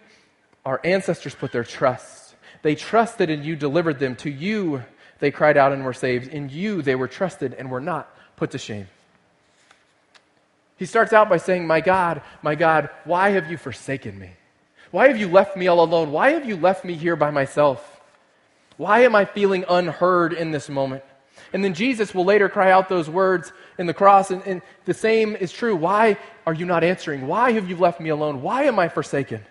our 0.66 0.82
ancestors 0.84 1.36
put 1.36 1.52
their 1.52 1.64
trust. 1.64 2.36
They 2.62 2.76
trusted 2.76 3.30
and 3.30 3.44
you 3.44 3.56
delivered 3.56 4.00
them. 4.00 4.16
To 4.18 4.30
you, 4.30 4.84
they 5.20 5.32
cried 5.32 5.58
out 5.58 5.72
and 5.72 5.84
were 5.84 5.94
saved. 5.94 6.28
In 6.28 6.50
you, 6.50 6.82
they 6.82 6.96
were 6.96 7.08
trusted 7.08 7.54
and 7.54 7.72
were 7.72 7.82
not 7.82 8.14
put 8.36 8.52
to 8.52 8.58
shame. 8.58 8.88
He 10.78 10.86
starts 10.86 11.14
out 11.14 11.30
by 11.30 11.38
saying, 11.38 11.66
My 11.66 11.80
God, 11.80 12.22
my 12.42 12.56
God, 12.56 12.90
why 13.06 13.30
have 13.30 13.50
you 13.50 13.58
forsaken 13.58 14.18
me? 14.18 14.32
Why 14.92 15.08
have 15.08 15.18
you 15.18 15.28
left 15.28 15.56
me 15.56 15.68
all 15.68 15.84
alone? 15.84 16.12
Why 16.12 16.32
have 16.32 16.46
you 16.46 16.58
left 16.58 16.84
me 16.84 16.96
here 16.96 17.16
by 17.16 17.32
myself? 17.32 18.02
Why 18.78 19.02
am 19.02 19.16
I 19.16 19.26
feeling 19.26 19.64
unheard 19.68 20.34
in 20.34 20.52
this 20.52 20.70
moment? 20.70 21.04
And 21.54 21.64
then 21.64 21.74
Jesus 21.74 22.14
will 22.14 22.26
later 22.26 22.50
cry 22.50 22.72
out 22.72 22.90
those 22.90 23.10
words 23.10 23.52
in 23.78 23.86
the 23.86 23.94
cross, 23.94 24.32
and, 24.32 24.42
and, 24.46 24.62
the 24.86 24.94
same 24.94 25.36
is 25.36 25.52
true. 25.52 25.76
Why 25.76 26.18
are 26.46 26.54
you 26.54 26.66
not 26.66 26.84
answering? 26.84 27.28
Why 27.28 27.52
have 27.52 27.70
you 27.70 27.78
left 27.78 28.00
me 28.00 28.10
alone? 28.10 28.42
Why 28.42 28.64
am 28.64 28.80
I 28.80 28.90
forsaken? 28.90 29.42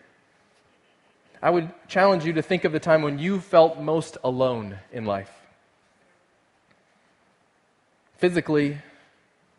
I 1.42 1.50
would 1.50 1.70
challenge 1.88 2.24
you 2.24 2.34
to 2.34 2.42
think 2.42 2.64
of 2.64 2.72
the 2.72 2.80
time 2.80 3.02
when 3.02 3.18
you 3.18 3.40
felt 3.40 3.80
most 3.80 4.18
alone 4.22 4.78
in 4.92 5.04
life. 5.04 5.30
Physically, 8.18 8.78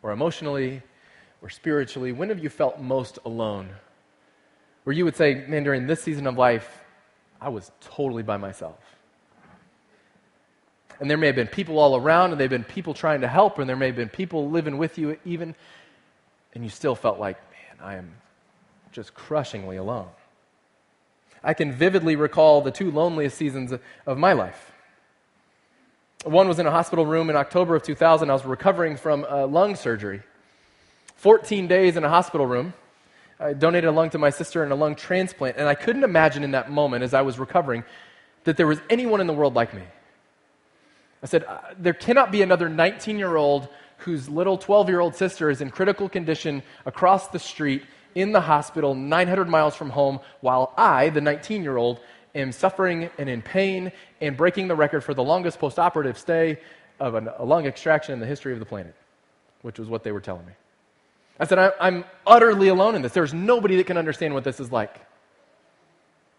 or 0.02 0.12
emotionally, 0.12 0.82
or 1.42 1.50
spiritually, 1.50 2.12
when 2.12 2.28
have 2.28 2.42
you 2.42 2.48
felt 2.48 2.80
most 2.80 3.18
alone? 3.24 3.70
Where 4.84 4.94
you 4.94 5.04
would 5.04 5.16
say, 5.16 5.44
man, 5.46 5.62
during 5.62 5.86
this 5.86 6.02
season 6.02 6.26
of 6.26 6.36
life, 6.36 6.82
I 7.40 7.48
was 7.48 7.70
totally 7.80 8.22
by 8.22 8.36
myself. 8.36 8.78
And 11.00 11.10
there 11.10 11.18
may 11.18 11.26
have 11.26 11.36
been 11.36 11.48
people 11.48 11.78
all 11.78 11.96
around, 11.96 12.30
and 12.30 12.40
there 12.40 12.44
have 12.44 12.50
been 12.50 12.64
people 12.64 12.94
trying 12.94 13.22
to 13.22 13.28
help, 13.28 13.58
and 13.58 13.68
there 13.68 13.76
may 13.76 13.86
have 13.86 13.96
been 13.96 14.08
people 14.08 14.48
living 14.48 14.78
with 14.78 14.98
you 14.98 15.18
even, 15.24 15.54
and 16.54 16.62
you 16.62 16.70
still 16.70 16.94
felt 16.94 17.18
like, 17.18 17.36
man, 17.50 17.84
I 17.84 17.96
am 17.96 18.12
just 18.92 19.14
crushingly 19.14 19.76
alone. 19.76 20.08
I 21.42 21.54
can 21.54 21.72
vividly 21.72 22.14
recall 22.14 22.60
the 22.60 22.70
two 22.70 22.90
loneliest 22.90 23.36
seasons 23.36 23.72
of 24.06 24.18
my 24.18 24.32
life. 24.32 24.72
One 26.24 26.46
was 26.46 26.60
in 26.60 26.66
a 26.66 26.70
hospital 26.70 27.04
room 27.04 27.30
in 27.30 27.36
October 27.36 27.74
of 27.74 27.82
2000. 27.82 28.30
I 28.30 28.32
was 28.32 28.44
recovering 28.44 28.96
from 28.96 29.26
uh, 29.28 29.46
lung 29.48 29.74
surgery. 29.74 30.22
14 31.16 31.66
days 31.66 31.96
in 31.96 32.04
a 32.04 32.08
hospital 32.08 32.46
room. 32.46 32.74
I 33.42 33.52
donated 33.54 33.88
a 33.88 33.92
lung 33.92 34.10
to 34.10 34.18
my 34.18 34.30
sister 34.30 34.62
and 34.62 34.72
a 34.72 34.76
lung 34.76 34.94
transplant, 34.94 35.56
and 35.56 35.68
I 35.68 35.74
couldn't 35.74 36.04
imagine 36.04 36.44
in 36.44 36.52
that 36.52 36.70
moment 36.70 37.02
as 37.02 37.12
I 37.12 37.22
was 37.22 37.38
recovering 37.38 37.82
that 38.44 38.56
there 38.56 38.66
was 38.66 38.80
anyone 38.88 39.20
in 39.20 39.26
the 39.26 39.32
world 39.32 39.54
like 39.54 39.74
me. 39.74 39.82
I 41.22 41.26
said, 41.26 41.44
uh, 41.44 41.58
There 41.78 41.92
cannot 41.92 42.30
be 42.30 42.42
another 42.42 42.68
19 42.68 43.18
year 43.18 43.36
old 43.36 43.68
whose 43.98 44.28
little 44.28 44.58
12 44.58 44.88
year 44.88 45.00
old 45.00 45.16
sister 45.16 45.50
is 45.50 45.60
in 45.60 45.70
critical 45.70 46.08
condition 46.08 46.62
across 46.86 47.28
the 47.28 47.38
street 47.38 47.84
in 48.14 48.32
the 48.32 48.40
hospital 48.40 48.94
900 48.94 49.48
miles 49.48 49.74
from 49.74 49.90
home, 49.90 50.20
while 50.40 50.72
I, 50.76 51.08
the 51.08 51.20
19 51.20 51.62
year 51.62 51.76
old, 51.76 52.00
am 52.34 52.52
suffering 52.52 53.10
and 53.18 53.28
in 53.28 53.42
pain 53.42 53.92
and 54.20 54.36
breaking 54.36 54.68
the 54.68 54.76
record 54.76 55.02
for 55.02 55.14
the 55.14 55.22
longest 55.22 55.58
postoperative 55.58 56.16
stay 56.16 56.60
of 57.00 57.14
a 57.14 57.42
lung 57.42 57.66
extraction 57.66 58.12
in 58.12 58.20
the 58.20 58.26
history 58.26 58.52
of 58.52 58.58
the 58.58 58.66
planet, 58.66 58.94
which 59.62 59.78
was 59.78 59.88
what 59.88 60.02
they 60.02 60.12
were 60.12 60.20
telling 60.20 60.46
me. 60.46 60.52
I 61.40 61.46
said, 61.46 61.58
I'm 61.80 62.04
utterly 62.26 62.68
alone 62.68 62.94
in 62.94 63.02
this. 63.02 63.12
There's 63.12 63.34
nobody 63.34 63.76
that 63.76 63.86
can 63.86 63.96
understand 63.96 64.34
what 64.34 64.44
this 64.44 64.60
is 64.60 64.70
like. 64.70 64.94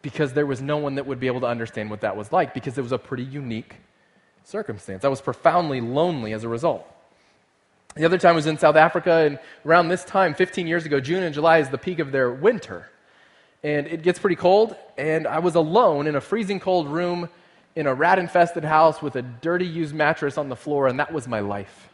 Because 0.01 0.33
there 0.33 0.45
was 0.45 0.61
no 0.61 0.77
one 0.77 0.95
that 0.95 1.05
would 1.05 1.19
be 1.19 1.27
able 1.27 1.41
to 1.41 1.47
understand 1.47 1.89
what 1.89 2.01
that 2.01 2.15
was 2.15 2.31
like, 2.31 2.53
because 2.53 2.77
it 2.77 2.81
was 2.81 2.91
a 2.91 2.97
pretty 2.97 3.23
unique 3.23 3.75
circumstance. 4.43 5.05
I 5.05 5.07
was 5.07 5.21
profoundly 5.21 5.81
lonely 5.81 6.33
as 6.33 6.43
a 6.43 6.49
result. 6.49 6.85
The 7.95 8.05
other 8.05 8.17
time 8.17 8.31
I 8.31 8.35
was 8.35 8.47
in 8.47 8.57
South 8.57 8.75
Africa, 8.75 9.11
and 9.11 9.39
around 9.65 9.87
this 9.87 10.03
time, 10.03 10.33
15 10.33 10.67
years 10.67 10.85
ago, 10.85 10.99
June 10.99 11.23
and 11.23 11.33
July 11.33 11.59
is 11.59 11.69
the 11.69 11.77
peak 11.77 11.99
of 11.99 12.11
their 12.11 12.31
winter. 12.31 12.89
And 13.63 13.87
it 13.87 14.01
gets 14.03 14.19
pretty 14.19 14.35
cold, 14.35 14.75
and 14.97 15.25
I 15.27 15.39
was 15.39 15.55
alone 15.55 16.07
in 16.07 16.15
a 16.15 16.21
freezing 16.21 16.59
cold 16.59 16.87
room 16.87 17.29
in 17.75 17.87
a 17.87 17.93
rat 17.93 18.19
infested 18.19 18.63
house 18.63 19.01
with 19.01 19.15
a 19.15 19.21
dirty 19.21 19.65
used 19.65 19.95
mattress 19.95 20.37
on 20.37 20.49
the 20.49 20.55
floor, 20.55 20.87
and 20.87 20.99
that 20.99 21.13
was 21.13 21.27
my 21.27 21.39
life. 21.39 21.89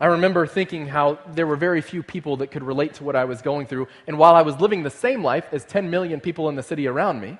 I 0.00 0.06
remember 0.06 0.46
thinking 0.46 0.86
how 0.86 1.18
there 1.32 1.46
were 1.46 1.56
very 1.56 1.80
few 1.80 2.02
people 2.02 2.38
that 2.38 2.50
could 2.50 2.62
relate 2.62 2.94
to 2.94 3.04
what 3.04 3.16
I 3.16 3.24
was 3.24 3.40
going 3.40 3.66
through, 3.66 3.88
and 4.06 4.18
while 4.18 4.34
I 4.34 4.42
was 4.42 4.60
living 4.60 4.82
the 4.82 4.90
same 4.90 5.22
life 5.22 5.46
as 5.52 5.64
10 5.64 5.88
million 5.90 6.20
people 6.20 6.48
in 6.48 6.54
the 6.54 6.62
city 6.62 6.86
around 6.86 7.20
me, 7.20 7.38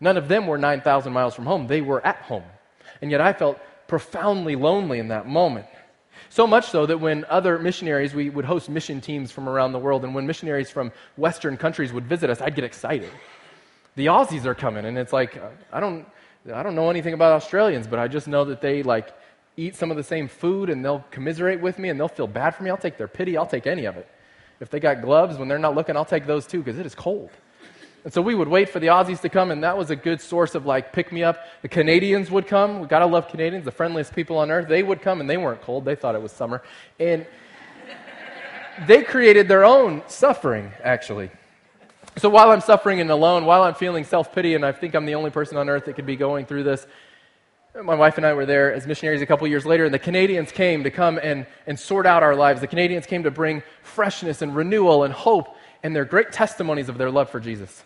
none 0.00 0.18
of 0.18 0.28
them 0.28 0.46
were 0.46 0.58
9,000 0.58 1.12
miles 1.12 1.34
from 1.34 1.46
home. 1.46 1.66
They 1.66 1.80
were 1.80 2.04
at 2.06 2.16
home. 2.16 2.44
And 3.00 3.10
yet 3.10 3.20
I 3.20 3.32
felt 3.32 3.58
profoundly 3.86 4.56
lonely 4.56 4.98
in 4.98 5.08
that 5.08 5.26
moment. 5.26 5.66
So 6.28 6.46
much 6.46 6.68
so 6.68 6.84
that 6.84 6.98
when 7.00 7.24
other 7.30 7.58
missionaries, 7.58 8.14
we 8.14 8.28
would 8.28 8.44
host 8.44 8.68
mission 8.68 9.00
teams 9.00 9.30
from 9.30 9.48
around 9.48 9.72
the 9.72 9.78
world, 9.78 10.04
and 10.04 10.14
when 10.14 10.26
missionaries 10.26 10.70
from 10.70 10.92
Western 11.16 11.56
countries 11.56 11.92
would 11.92 12.04
visit 12.04 12.28
us, 12.28 12.42
I'd 12.42 12.54
get 12.54 12.64
excited. 12.64 13.10
The 13.96 14.06
Aussies 14.06 14.44
are 14.44 14.54
coming, 14.54 14.84
and 14.84 14.98
it's 14.98 15.12
like, 15.14 15.38
uh, 15.38 15.48
I 15.72 15.80
don't, 15.80 16.06
I 16.52 16.62
don't 16.62 16.74
know 16.74 16.90
anything 16.90 17.14
about 17.14 17.32
Australians, 17.32 17.86
but 17.86 17.98
I 17.98 18.08
just 18.08 18.28
know 18.28 18.44
that 18.44 18.60
they 18.60 18.82
like 18.82 19.14
eat 19.58 19.74
some 19.74 19.90
of 19.90 19.96
the 19.96 20.04
same 20.04 20.28
food 20.28 20.70
and 20.70 20.84
they'll 20.84 21.04
commiserate 21.10 21.60
with 21.60 21.78
me 21.78 21.88
and 21.88 21.98
they'll 21.98 22.08
feel 22.08 22.28
bad 22.28 22.54
for 22.54 22.62
me. 22.62 22.70
I'll 22.70 22.76
take 22.76 22.96
their 22.96 23.08
pity, 23.08 23.36
I'll 23.36 23.46
take 23.46 23.66
any 23.66 23.84
of 23.86 23.96
it. 23.96 24.08
If 24.60 24.70
they 24.70 24.80
got 24.80 25.02
gloves 25.02 25.36
when 25.36 25.48
they're 25.48 25.58
not 25.58 25.74
looking, 25.74 25.96
I'll 25.96 26.04
take 26.04 26.26
those 26.26 26.46
too 26.46 26.58
because 26.58 26.78
it 26.78 26.86
is 26.86 26.94
cold. 26.94 27.30
And 28.04 28.12
so 28.12 28.22
we 28.22 28.34
would 28.34 28.48
wait 28.48 28.68
for 28.68 28.78
the 28.78 28.86
Aussies 28.86 29.20
to 29.22 29.28
come, 29.28 29.50
and 29.50 29.62
that 29.64 29.76
was 29.76 29.90
a 29.90 29.96
good 29.96 30.20
source 30.20 30.54
of 30.54 30.64
like 30.64 30.92
pick 30.92 31.12
me 31.12 31.24
up. 31.24 31.40
The 31.62 31.68
Canadians 31.68 32.30
would 32.30 32.46
come. 32.46 32.80
We 32.80 32.86
gotta 32.86 33.06
love 33.06 33.28
Canadians, 33.28 33.64
the 33.64 33.72
friendliest 33.72 34.14
people 34.14 34.38
on 34.38 34.50
earth. 34.50 34.68
They 34.68 34.82
would 34.82 35.02
come, 35.02 35.20
and 35.20 35.28
they 35.28 35.36
weren't 35.36 35.60
cold. 35.60 35.84
They 35.84 35.96
thought 35.96 36.14
it 36.14 36.22
was 36.22 36.32
summer, 36.32 36.62
and 37.00 37.26
they 38.86 39.02
created 39.02 39.48
their 39.48 39.64
own 39.64 40.02
suffering. 40.06 40.72
Actually, 40.82 41.30
so 42.16 42.28
while 42.28 42.50
I'm 42.50 42.60
suffering 42.60 43.00
and 43.00 43.10
alone, 43.10 43.44
while 43.44 43.62
I'm 43.62 43.74
feeling 43.74 44.04
self 44.04 44.32
pity, 44.32 44.54
and 44.54 44.64
I 44.64 44.72
think 44.72 44.94
I'm 44.94 45.04
the 45.04 45.16
only 45.16 45.30
person 45.30 45.56
on 45.56 45.68
earth 45.68 45.84
that 45.86 45.94
could 45.94 46.06
be 46.06 46.16
going 46.16 46.46
through 46.46 46.62
this, 46.62 46.86
my 47.82 47.94
wife 47.94 48.16
and 48.16 48.26
I 48.26 48.32
were 48.32 48.46
there 48.46 48.72
as 48.72 48.86
missionaries 48.86 49.22
a 49.22 49.26
couple 49.26 49.46
years 49.46 49.64
later, 49.64 49.84
and 49.84 49.94
the 49.94 49.98
Canadians 49.98 50.50
came 50.50 50.84
to 50.84 50.90
come 50.90 51.18
and, 51.22 51.46
and 51.66 51.78
sort 51.78 52.06
out 52.06 52.22
our 52.22 52.34
lives. 52.34 52.60
The 52.60 52.66
Canadians 52.66 53.06
came 53.06 53.22
to 53.22 53.30
bring 53.30 53.62
freshness 53.82 54.42
and 54.42 54.54
renewal 54.54 55.04
and 55.04 55.14
hope 55.14 55.54
and 55.82 55.94
their 55.94 56.04
great 56.04 56.32
testimonies 56.32 56.88
of 56.88 56.98
their 56.98 57.10
love 57.10 57.30
for 57.30 57.40
Jesus. 57.40 57.84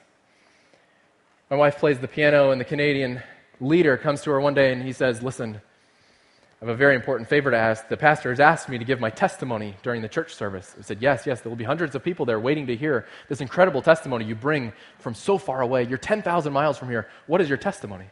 My 1.50 1.56
wife 1.56 1.78
plays 1.78 1.98
the 1.98 2.08
piano, 2.08 2.50
and 2.50 2.60
the 2.60 2.64
Canadian 2.64 3.22
leader 3.60 3.96
comes 3.96 4.22
to 4.22 4.30
her 4.30 4.40
one 4.40 4.54
day 4.54 4.72
and 4.72 4.82
he 4.82 4.92
says, 4.92 5.22
Listen, 5.22 5.60
I 6.60 6.64
have 6.64 6.74
a 6.74 6.76
very 6.76 6.94
important 6.94 7.28
favor 7.28 7.50
to 7.50 7.56
ask. 7.56 7.88
The 7.88 7.96
pastor 7.96 8.30
has 8.30 8.40
asked 8.40 8.68
me 8.68 8.78
to 8.78 8.84
give 8.84 8.98
my 8.98 9.10
testimony 9.10 9.76
during 9.82 10.00
the 10.00 10.08
church 10.08 10.34
service. 10.34 10.74
I 10.78 10.82
said, 10.82 11.02
Yes, 11.02 11.26
yes, 11.26 11.42
there 11.42 11.50
will 11.50 11.56
be 11.56 11.64
hundreds 11.64 11.94
of 11.94 12.02
people 12.02 12.24
there 12.24 12.40
waiting 12.40 12.66
to 12.68 12.76
hear 12.76 13.06
this 13.28 13.42
incredible 13.42 13.82
testimony 13.82 14.24
you 14.24 14.34
bring 14.34 14.72
from 14.98 15.14
so 15.14 15.36
far 15.36 15.60
away. 15.60 15.86
You're 15.86 15.98
10,000 15.98 16.52
miles 16.52 16.78
from 16.78 16.88
here. 16.88 17.08
What 17.26 17.42
is 17.42 17.48
your 17.48 17.58
testimony? 17.58 18.06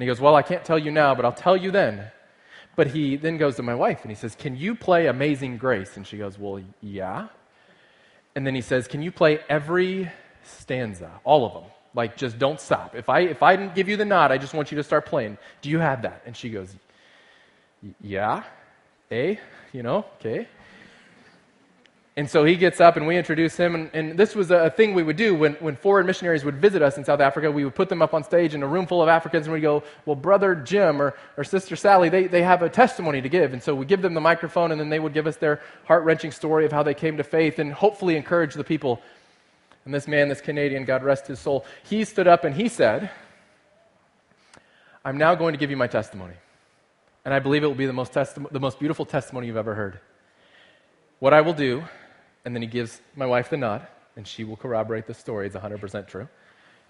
And 0.00 0.04
he 0.04 0.06
goes, 0.06 0.18
Well, 0.18 0.34
I 0.34 0.40
can't 0.40 0.64
tell 0.64 0.78
you 0.78 0.90
now, 0.90 1.14
but 1.14 1.26
I'll 1.26 1.32
tell 1.32 1.58
you 1.58 1.70
then. 1.70 2.10
But 2.74 2.86
he 2.86 3.16
then 3.16 3.36
goes 3.36 3.56
to 3.56 3.62
my 3.62 3.74
wife 3.74 4.00
and 4.00 4.10
he 4.10 4.14
says, 4.14 4.34
Can 4.34 4.56
you 4.56 4.74
play 4.74 5.08
Amazing 5.08 5.58
Grace? 5.58 5.94
And 5.98 6.06
she 6.06 6.16
goes, 6.16 6.38
Well, 6.38 6.62
yeah. 6.80 7.28
And 8.34 8.46
then 8.46 8.54
he 8.54 8.62
says, 8.62 8.88
Can 8.88 9.02
you 9.02 9.12
play 9.12 9.40
every 9.46 10.10
stanza, 10.42 11.10
all 11.22 11.44
of 11.44 11.52
them? 11.52 11.64
Like, 11.94 12.16
just 12.16 12.38
don't 12.38 12.58
stop. 12.58 12.94
If 12.94 13.10
I, 13.10 13.20
if 13.20 13.42
I 13.42 13.56
didn't 13.56 13.74
give 13.74 13.90
you 13.90 13.98
the 13.98 14.06
nod, 14.06 14.32
I 14.32 14.38
just 14.38 14.54
want 14.54 14.70
you 14.70 14.78
to 14.78 14.82
start 14.82 15.04
playing. 15.04 15.36
Do 15.60 15.68
you 15.68 15.80
have 15.80 16.00
that? 16.00 16.22
And 16.24 16.34
she 16.34 16.48
goes, 16.48 16.74
Yeah. 18.00 18.42
A, 19.12 19.38
you 19.74 19.82
know, 19.82 20.06
okay. 20.18 20.48
And 22.20 22.28
so 22.28 22.44
he 22.44 22.54
gets 22.54 22.82
up 22.82 22.98
and 22.98 23.06
we 23.06 23.16
introduce 23.16 23.56
him. 23.56 23.74
And, 23.74 23.90
and, 23.94 24.18
this 24.18 24.34
was 24.34 24.50
a 24.50 24.68
thing 24.68 24.92
we 24.92 25.02
would 25.02 25.16
do 25.16 25.34
when, 25.34 25.54
when 25.54 25.74
foreign 25.74 26.06
missionaries 26.06 26.44
would 26.44 26.56
visit 26.56 26.82
us 26.82 26.98
in 26.98 27.04
South 27.06 27.20
Africa. 27.20 27.50
We 27.50 27.64
would 27.64 27.74
put 27.74 27.88
them 27.88 28.02
up 28.02 28.12
on 28.12 28.24
stage 28.24 28.54
in 28.54 28.62
a 28.62 28.66
room 28.66 28.86
full 28.86 29.02
of 29.02 29.08
Africans 29.08 29.46
and 29.46 29.54
we'd 29.54 29.62
go, 29.62 29.82
Well, 30.04 30.16
Brother 30.16 30.54
Jim 30.54 31.00
or, 31.00 31.14
or 31.38 31.44
Sister 31.44 31.76
Sally, 31.76 32.10
they, 32.10 32.26
they 32.26 32.42
have 32.42 32.60
a 32.60 32.68
testimony 32.68 33.22
to 33.22 33.30
give. 33.30 33.54
And 33.54 33.62
so 33.62 33.74
we 33.74 33.86
give 33.86 34.02
them 34.02 34.12
the 34.12 34.20
microphone 34.20 34.70
and 34.70 34.78
then 34.78 34.90
they 34.90 34.98
would 34.98 35.14
give 35.14 35.26
us 35.26 35.38
their 35.38 35.62
heart 35.86 36.04
wrenching 36.04 36.30
story 36.30 36.66
of 36.66 36.72
how 36.72 36.82
they 36.82 36.92
came 36.92 37.16
to 37.16 37.24
faith 37.24 37.58
and 37.58 37.72
hopefully 37.72 38.16
encourage 38.16 38.52
the 38.52 38.64
people 38.64 39.00
and 39.86 39.94
this 39.94 40.06
man, 40.06 40.28
this 40.28 40.42
Canadian, 40.42 40.84
God 40.84 41.02
rest 41.02 41.26
his 41.26 41.38
soul, 41.38 41.64
he 41.84 42.04
stood 42.04 42.28
up 42.28 42.44
and 42.44 42.54
he 42.54 42.68
said, 42.68 43.10
I'm 45.06 45.16
now 45.16 45.34
going 45.34 45.54
to 45.54 45.58
give 45.58 45.70
you 45.70 45.78
my 45.78 45.86
testimony. 45.86 46.34
And 47.24 47.32
I 47.32 47.38
believe 47.38 47.64
it 47.64 47.66
will 47.66 47.74
be 47.74 47.86
the 47.86 47.94
most, 47.94 48.12
testi- 48.12 48.52
the 48.52 48.60
most 48.60 48.78
beautiful 48.78 49.06
testimony 49.06 49.46
you've 49.46 49.56
ever 49.56 49.74
heard. 49.74 50.00
What 51.18 51.32
I 51.32 51.40
will 51.40 51.54
do, 51.54 51.84
and 52.44 52.54
then 52.54 52.62
he 52.62 52.68
gives 52.68 53.00
my 53.14 53.26
wife 53.26 53.50
the 53.50 53.56
nod, 53.56 53.86
and 54.16 54.26
she 54.26 54.44
will 54.44 54.56
corroborate 54.56 55.06
the 55.06 55.14
story. 55.14 55.46
It's 55.46 55.56
100% 55.56 56.06
true. 56.06 56.28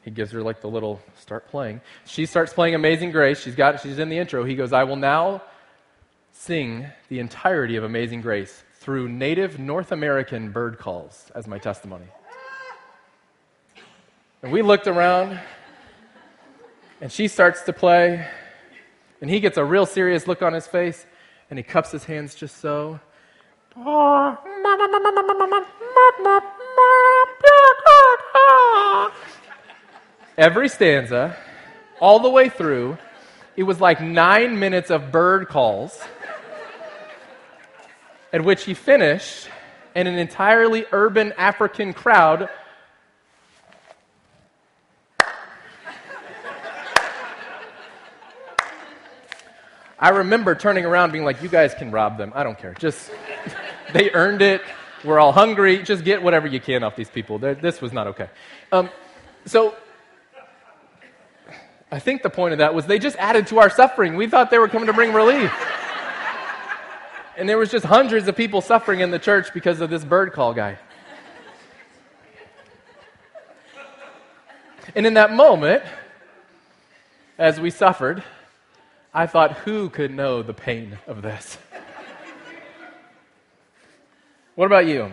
He 0.02 0.10
gives 0.10 0.32
her 0.32 0.42
like 0.42 0.60
the 0.60 0.68
little 0.68 1.00
start 1.18 1.48
playing. 1.48 1.82
She 2.06 2.24
starts 2.24 2.52
playing 2.52 2.74
Amazing 2.74 3.10
Grace. 3.12 3.40
She's 3.40 3.54
got 3.54 3.80
she's 3.80 3.98
in 3.98 4.08
the 4.08 4.18
intro. 4.18 4.44
He 4.44 4.54
goes, 4.54 4.72
"I 4.72 4.84
will 4.84 4.96
now 4.96 5.42
sing 6.32 6.86
the 7.08 7.18
entirety 7.18 7.76
of 7.76 7.84
Amazing 7.84 8.22
Grace 8.22 8.64
through 8.76 9.10
native 9.10 9.58
North 9.58 9.92
American 9.92 10.52
bird 10.52 10.78
calls 10.78 11.30
as 11.34 11.46
my 11.46 11.58
testimony." 11.58 12.06
And 14.42 14.50
we 14.50 14.62
looked 14.62 14.86
around, 14.86 15.38
and 17.02 17.12
she 17.12 17.28
starts 17.28 17.60
to 17.64 17.74
play, 17.74 18.26
and 19.20 19.28
he 19.28 19.38
gets 19.38 19.58
a 19.58 19.64
real 19.64 19.84
serious 19.84 20.26
look 20.26 20.40
on 20.40 20.54
his 20.54 20.66
face, 20.66 21.04
and 21.50 21.58
he 21.58 21.62
cups 21.62 21.90
his 21.92 22.04
hands 22.04 22.34
just 22.34 22.56
so. 22.56 23.00
Every 30.38 30.68
stanza, 30.68 31.36
all 32.00 32.20
the 32.20 32.30
way 32.30 32.48
through, 32.48 32.96
it 33.56 33.64
was 33.64 33.80
like 33.80 34.00
nine 34.00 34.58
minutes 34.58 34.90
of 34.90 35.12
bird 35.12 35.48
calls, 35.48 36.00
at 38.32 38.44
which 38.44 38.64
he 38.64 38.74
finished, 38.74 39.48
and 39.94 40.08
an 40.08 40.18
entirely 40.18 40.86
urban 40.92 41.32
African 41.36 41.92
crowd 41.92 42.48
I 50.02 50.08
remember 50.08 50.54
turning 50.54 50.86
around 50.86 51.12
being 51.12 51.26
like, 51.26 51.42
you 51.42 51.50
guys 51.50 51.74
can 51.74 51.90
rob 51.90 52.16
them. 52.16 52.32
I 52.34 52.42
don't 52.42 52.58
care. 52.58 52.72
Just, 52.72 53.10
they 53.92 54.10
earned 54.10 54.42
it. 54.42 54.62
We're 55.04 55.18
all 55.18 55.32
hungry. 55.32 55.82
Just 55.82 56.04
get 56.04 56.22
whatever 56.22 56.46
you 56.46 56.60
can 56.60 56.82
off 56.82 56.96
these 56.96 57.08
people. 57.08 57.38
They're, 57.38 57.54
this 57.54 57.80
was 57.80 57.92
not 57.92 58.06
okay. 58.08 58.28
Um, 58.70 58.90
so, 59.46 59.74
I 61.90 61.98
think 61.98 62.22
the 62.22 62.30
point 62.30 62.52
of 62.52 62.58
that 62.58 62.74
was 62.74 62.86
they 62.86 62.98
just 62.98 63.16
added 63.16 63.46
to 63.48 63.58
our 63.58 63.70
suffering. 63.70 64.16
We 64.16 64.28
thought 64.28 64.50
they 64.50 64.58
were 64.58 64.68
coming 64.68 64.86
to 64.86 64.92
bring 64.92 65.12
relief. 65.12 65.52
and 67.36 67.48
there 67.48 67.58
was 67.58 67.70
just 67.70 67.84
hundreds 67.84 68.28
of 68.28 68.36
people 68.36 68.60
suffering 68.60 69.00
in 69.00 69.10
the 69.10 69.18
church 69.18 69.52
because 69.52 69.80
of 69.80 69.90
this 69.90 70.04
bird 70.04 70.32
call 70.32 70.54
guy. 70.54 70.78
And 74.94 75.06
in 75.06 75.14
that 75.14 75.32
moment, 75.32 75.82
as 77.38 77.60
we 77.60 77.70
suffered, 77.70 78.22
I 79.14 79.26
thought, 79.26 79.58
who 79.58 79.88
could 79.88 80.10
know 80.10 80.42
the 80.42 80.54
pain 80.54 80.98
of 81.06 81.22
this? 81.22 81.58
What 84.60 84.66
about 84.66 84.84
you? 84.84 85.10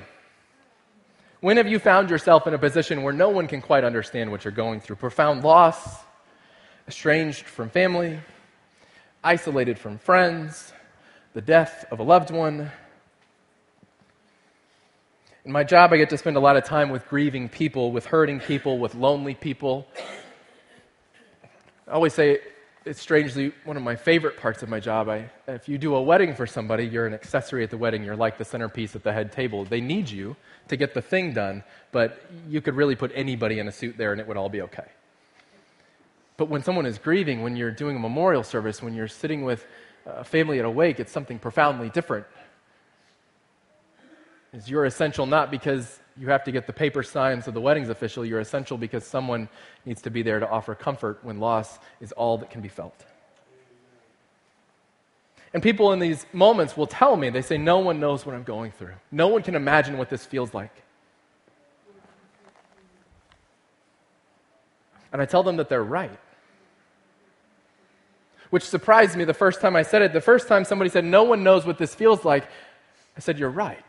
When 1.39 1.55
have 1.55 1.69
you 1.69 1.79
found 1.79 2.09
yourself 2.09 2.47
in 2.47 2.53
a 2.53 2.57
position 2.57 3.01
where 3.01 3.13
no 3.13 3.29
one 3.29 3.47
can 3.47 3.61
quite 3.61 3.85
understand 3.85 4.29
what 4.29 4.43
you're 4.43 4.51
going 4.51 4.81
through? 4.81 4.97
Profound 4.97 5.41
loss, 5.41 6.03
estranged 6.85 7.45
from 7.45 7.69
family, 7.69 8.19
isolated 9.23 9.79
from 9.79 9.99
friends, 9.99 10.73
the 11.33 11.39
death 11.39 11.85
of 11.91 12.01
a 12.01 12.03
loved 12.03 12.29
one. 12.29 12.69
In 15.45 15.53
my 15.53 15.63
job, 15.63 15.93
I 15.93 15.97
get 15.97 16.09
to 16.09 16.17
spend 16.17 16.35
a 16.35 16.41
lot 16.41 16.57
of 16.57 16.65
time 16.65 16.89
with 16.89 17.07
grieving 17.07 17.47
people, 17.47 17.93
with 17.93 18.05
hurting 18.05 18.41
people, 18.41 18.79
with 18.79 18.95
lonely 18.95 19.33
people. 19.33 19.87
I 21.87 21.91
always 21.91 22.13
say 22.13 22.39
it's 22.87 23.01
strangely 23.01 23.51
one 23.65 23.75
of 23.75 23.83
my 23.83 23.95
favorite 23.95 24.37
parts 24.37 24.63
of 24.63 24.69
my 24.69 24.79
job. 24.79 25.09
I, 25.09 25.29
if 25.47 25.67
you 25.67 25.77
do 25.77 25.95
a 25.95 26.01
wedding 26.01 26.33
for 26.33 26.47
somebody, 26.47 26.85
you're 26.85 27.05
an 27.05 27.13
accessory 27.13 27.63
at 27.63 27.69
the 27.69 27.77
wedding. 27.77 28.03
You're 28.03 28.15
like 28.15 28.37
the 28.37 28.45
centerpiece 28.45 28.95
at 28.95 29.03
the 29.03 29.11
head 29.11 29.31
table. 29.31 29.65
They 29.65 29.81
need 29.81 30.09
you 30.09 30.35
to 30.69 30.77
get 30.77 30.93
the 30.93 31.01
thing 31.01 31.33
done, 31.33 31.63
but 31.91 32.25
you 32.47 32.61
could 32.61 32.75
really 32.75 32.95
put 32.95 33.11
anybody 33.13 33.59
in 33.59 33.67
a 33.67 33.71
suit 33.71 33.97
there 33.97 34.13
and 34.13 34.21
it 34.21 34.27
would 34.27 34.37
all 34.37 34.49
be 34.49 34.61
okay. 34.61 34.85
But 36.37 36.49
when 36.49 36.63
someone 36.63 36.85
is 36.85 36.97
grieving, 36.97 37.41
when 37.41 37.55
you're 37.55 37.71
doing 37.71 37.97
a 37.97 37.99
memorial 37.99 38.43
service, 38.43 38.81
when 38.81 38.93
you're 38.93 39.07
sitting 39.07 39.43
with 39.43 39.65
a 40.05 40.23
family 40.23 40.59
at 40.59 40.65
a 40.65 40.69
wake, 40.69 40.99
it's 40.99 41.11
something 41.11 41.39
profoundly 41.39 41.89
different. 41.89 42.25
Is 44.53 44.69
you're 44.69 44.85
essential 44.85 45.25
not 45.25 45.51
because 45.51 45.99
you 46.19 46.29
have 46.29 46.43
to 46.45 46.51
get 46.51 46.67
the 46.67 46.73
paper 46.73 47.03
signed 47.03 47.43
so 47.43 47.51
the 47.51 47.61
wedding's 47.61 47.89
official. 47.89 48.25
You're 48.25 48.39
essential 48.39 48.77
because 48.77 49.05
someone 49.05 49.49
needs 49.85 50.01
to 50.03 50.09
be 50.09 50.23
there 50.23 50.39
to 50.39 50.49
offer 50.49 50.75
comfort 50.75 51.19
when 51.21 51.39
loss 51.39 51.79
is 52.01 52.11
all 52.11 52.37
that 52.39 52.49
can 52.49 52.61
be 52.61 52.69
felt. 52.69 53.05
And 55.53 55.63
people 55.63 55.93
in 55.93 55.99
these 55.99 56.25
moments 56.33 56.75
will 56.75 56.87
tell 56.87 57.15
me, 57.15 57.29
they 57.29 57.41
say, 57.41 57.57
No 57.57 57.79
one 57.79 57.99
knows 57.99 58.25
what 58.25 58.35
I'm 58.35 58.43
going 58.43 58.71
through. 58.71 58.93
No 59.11 59.27
one 59.27 59.43
can 59.43 59.55
imagine 59.55 59.97
what 59.97 60.09
this 60.09 60.25
feels 60.25 60.53
like. 60.53 60.83
And 65.11 65.21
I 65.21 65.25
tell 65.25 65.43
them 65.43 65.57
that 65.57 65.69
they're 65.69 65.83
right. 65.83 66.19
which 68.49 68.63
surprised 68.63 69.15
me 69.15 69.23
the 69.23 69.33
first 69.33 69.61
time 69.61 69.75
I 69.75 69.83
said 69.83 70.01
it. 70.01 70.13
The 70.13 70.21
first 70.21 70.47
time 70.47 70.65
somebody 70.65 70.89
said, 70.89 71.05
No 71.05 71.23
one 71.23 71.43
knows 71.43 71.65
what 71.65 71.77
this 71.77 71.95
feels 71.95 72.25
like, 72.25 72.47
I 73.15 73.19
said, 73.19 73.39
You're 73.39 73.49
right. 73.49 73.83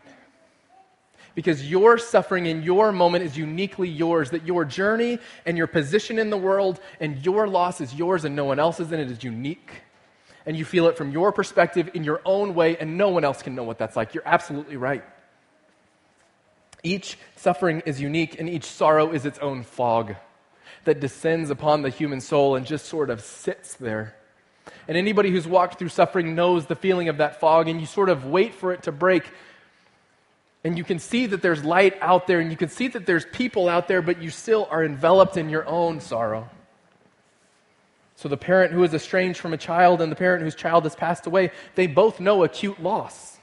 Because 1.38 1.70
your 1.70 1.98
suffering 1.98 2.46
in 2.46 2.64
your 2.64 2.90
moment 2.90 3.22
is 3.22 3.38
uniquely 3.38 3.88
yours, 3.88 4.30
that 4.30 4.44
your 4.44 4.64
journey 4.64 5.20
and 5.46 5.56
your 5.56 5.68
position 5.68 6.18
in 6.18 6.30
the 6.30 6.36
world 6.36 6.80
and 6.98 7.24
your 7.24 7.46
loss 7.46 7.80
is 7.80 7.94
yours 7.94 8.24
and 8.24 8.34
no 8.34 8.44
one 8.44 8.58
else's, 8.58 8.90
and 8.90 9.00
it 9.00 9.08
is 9.08 9.22
unique. 9.22 9.70
And 10.46 10.56
you 10.56 10.64
feel 10.64 10.88
it 10.88 10.96
from 10.96 11.12
your 11.12 11.30
perspective 11.30 11.90
in 11.94 12.02
your 12.02 12.20
own 12.24 12.56
way, 12.56 12.76
and 12.76 12.98
no 12.98 13.10
one 13.10 13.22
else 13.22 13.40
can 13.40 13.54
know 13.54 13.62
what 13.62 13.78
that's 13.78 13.94
like. 13.94 14.14
You're 14.14 14.26
absolutely 14.26 14.76
right. 14.76 15.04
Each 16.82 17.16
suffering 17.36 17.84
is 17.86 18.00
unique, 18.00 18.40
and 18.40 18.50
each 18.50 18.64
sorrow 18.64 19.12
is 19.12 19.24
its 19.24 19.38
own 19.38 19.62
fog 19.62 20.16
that 20.86 20.98
descends 20.98 21.50
upon 21.50 21.82
the 21.82 21.90
human 21.90 22.20
soul 22.20 22.56
and 22.56 22.66
just 22.66 22.86
sort 22.86 23.10
of 23.10 23.20
sits 23.20 23.74
there. 23.74 24.16
And 24.88 24.96
anybody 24.96 25.30
who's 25.30 25.46
walked 25.46 25.78
through 25.78 25.90
suffering 25.90 26.34
knows 26.34 26.66
the 26.66 26.74
feeling 26.74 27.08
of 27.08 27.18
that 27.18 27.38
fog, 27.38 27.68
and 27.68 27.80
you 27.80 27.86
sort 27.86 28.08
of 28.08 28.26
wait 28.26 28.54
for 28.54 28.72
it 28.72 28.82
to 28.82 28.90
break. 28.90 29.22
And 30.64 30.76
you 30.76 30.84
can 30.84 30.98
see 30.98 31.26
that 31.26 31.40
there's 31.40 31.64
light 31.64 31.96
out 32.00 32.26
there, 32.26 32.40
and 32.40 32.50
you 32.50 32.56
can 32.56 32.68
see 32.68 32.88
that 32.88 33.06
there's 33.06 33.24
people 33.26 33.68
out 33.68 33.86
there, 33.88 34.02
but 34.02 34.20
you 34.20 34.30
still 34.30 34.66
are 34.70 34.84
enveloped 34.84 35.36
in 35.36 35.48
your 35.48 35.66
own 35.66 36.00
sorrow. 36.00 36.48
So, 38.16 38.28
the 38.28 38.36
parent 38.36 38.72
who 38.72 38.82
is 38.82 38.92
estranged 38.92 39.38
from 39.38 39.52
a 39.52 39.56
child 39.56 40.00
and 40.02 40.10
the 40.10 40.16
parent 40.16 40.42
whose 40.42 40.56
child 40.56 40.82
has 40.82 40.96
passed 40.96 41.26
away, 41.26 41.52
they 41.76 41.86
both 41.86 42.18
know 42.18 42.42
acute 42.42 42.82
loss. 42.82 43.38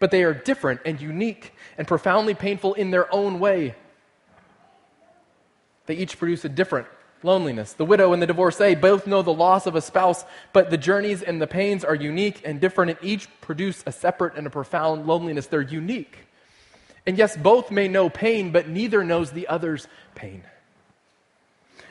But 0.00 0.10
they 0.10 0.24
are 0.24 0.34
different 0.34 0.80
and 0.84 1.00
unique 1.00 1.54
and 1.78 1.86
profoundly 1.86 2.34
painful 2.34 2.74
in 2.74 2.90
their 2.90 3.12
own 3.14 3.38
way. 3.38 3.76
They 5.86 5.94
each 5.94 6.18
produce 6.18 6.44
a 6.44 6.48
different 6.48 6.88
loneliness. 7.22 7.74
The 7.74 7.84
widow 7.84 8.12
and 8.12 8.20
the 8.20 8.26
divorcee 8.26 8.74
both 8.74 9.06
know 9.06 9.22
the 9.22 9.32
loss 9.32 9.66
of 9.66 9.76
a 9.76 9.80
spouse, 9.80 10.24
but 10.52 10.70
the 10.70 10.76
journeys 10.76 11.22
and 11.22 11.40
the 11.40 11.46
pains 11.46 11.84
are 11.84 11.94
unique 11.94 12.42
and 12.44 12.60
different, 12.60 12.90
and 12.90 13.08
each 13.08 13.28
produce 13.40 13.84
a 13.86 13.92
separate 13.92 14.34
and 14.34 14.46
a 14.46 14.50
profound 14.50 15.06
loneliness. 15.06 15.46
They're 15.46 15.60
unique. 15.60 16.18
And 17.06 17.18
yes, 17.18 17.36
both 17.36 17.70
may 17.70 17.88
know 17.88 18.08
pain, 18.08 18.52
but 18.52 18.68
neither 18.68 19.04
knows 19.04 19.32
the 19.32 19.48
other's 19.48 19.88
pain. 20.14 20.44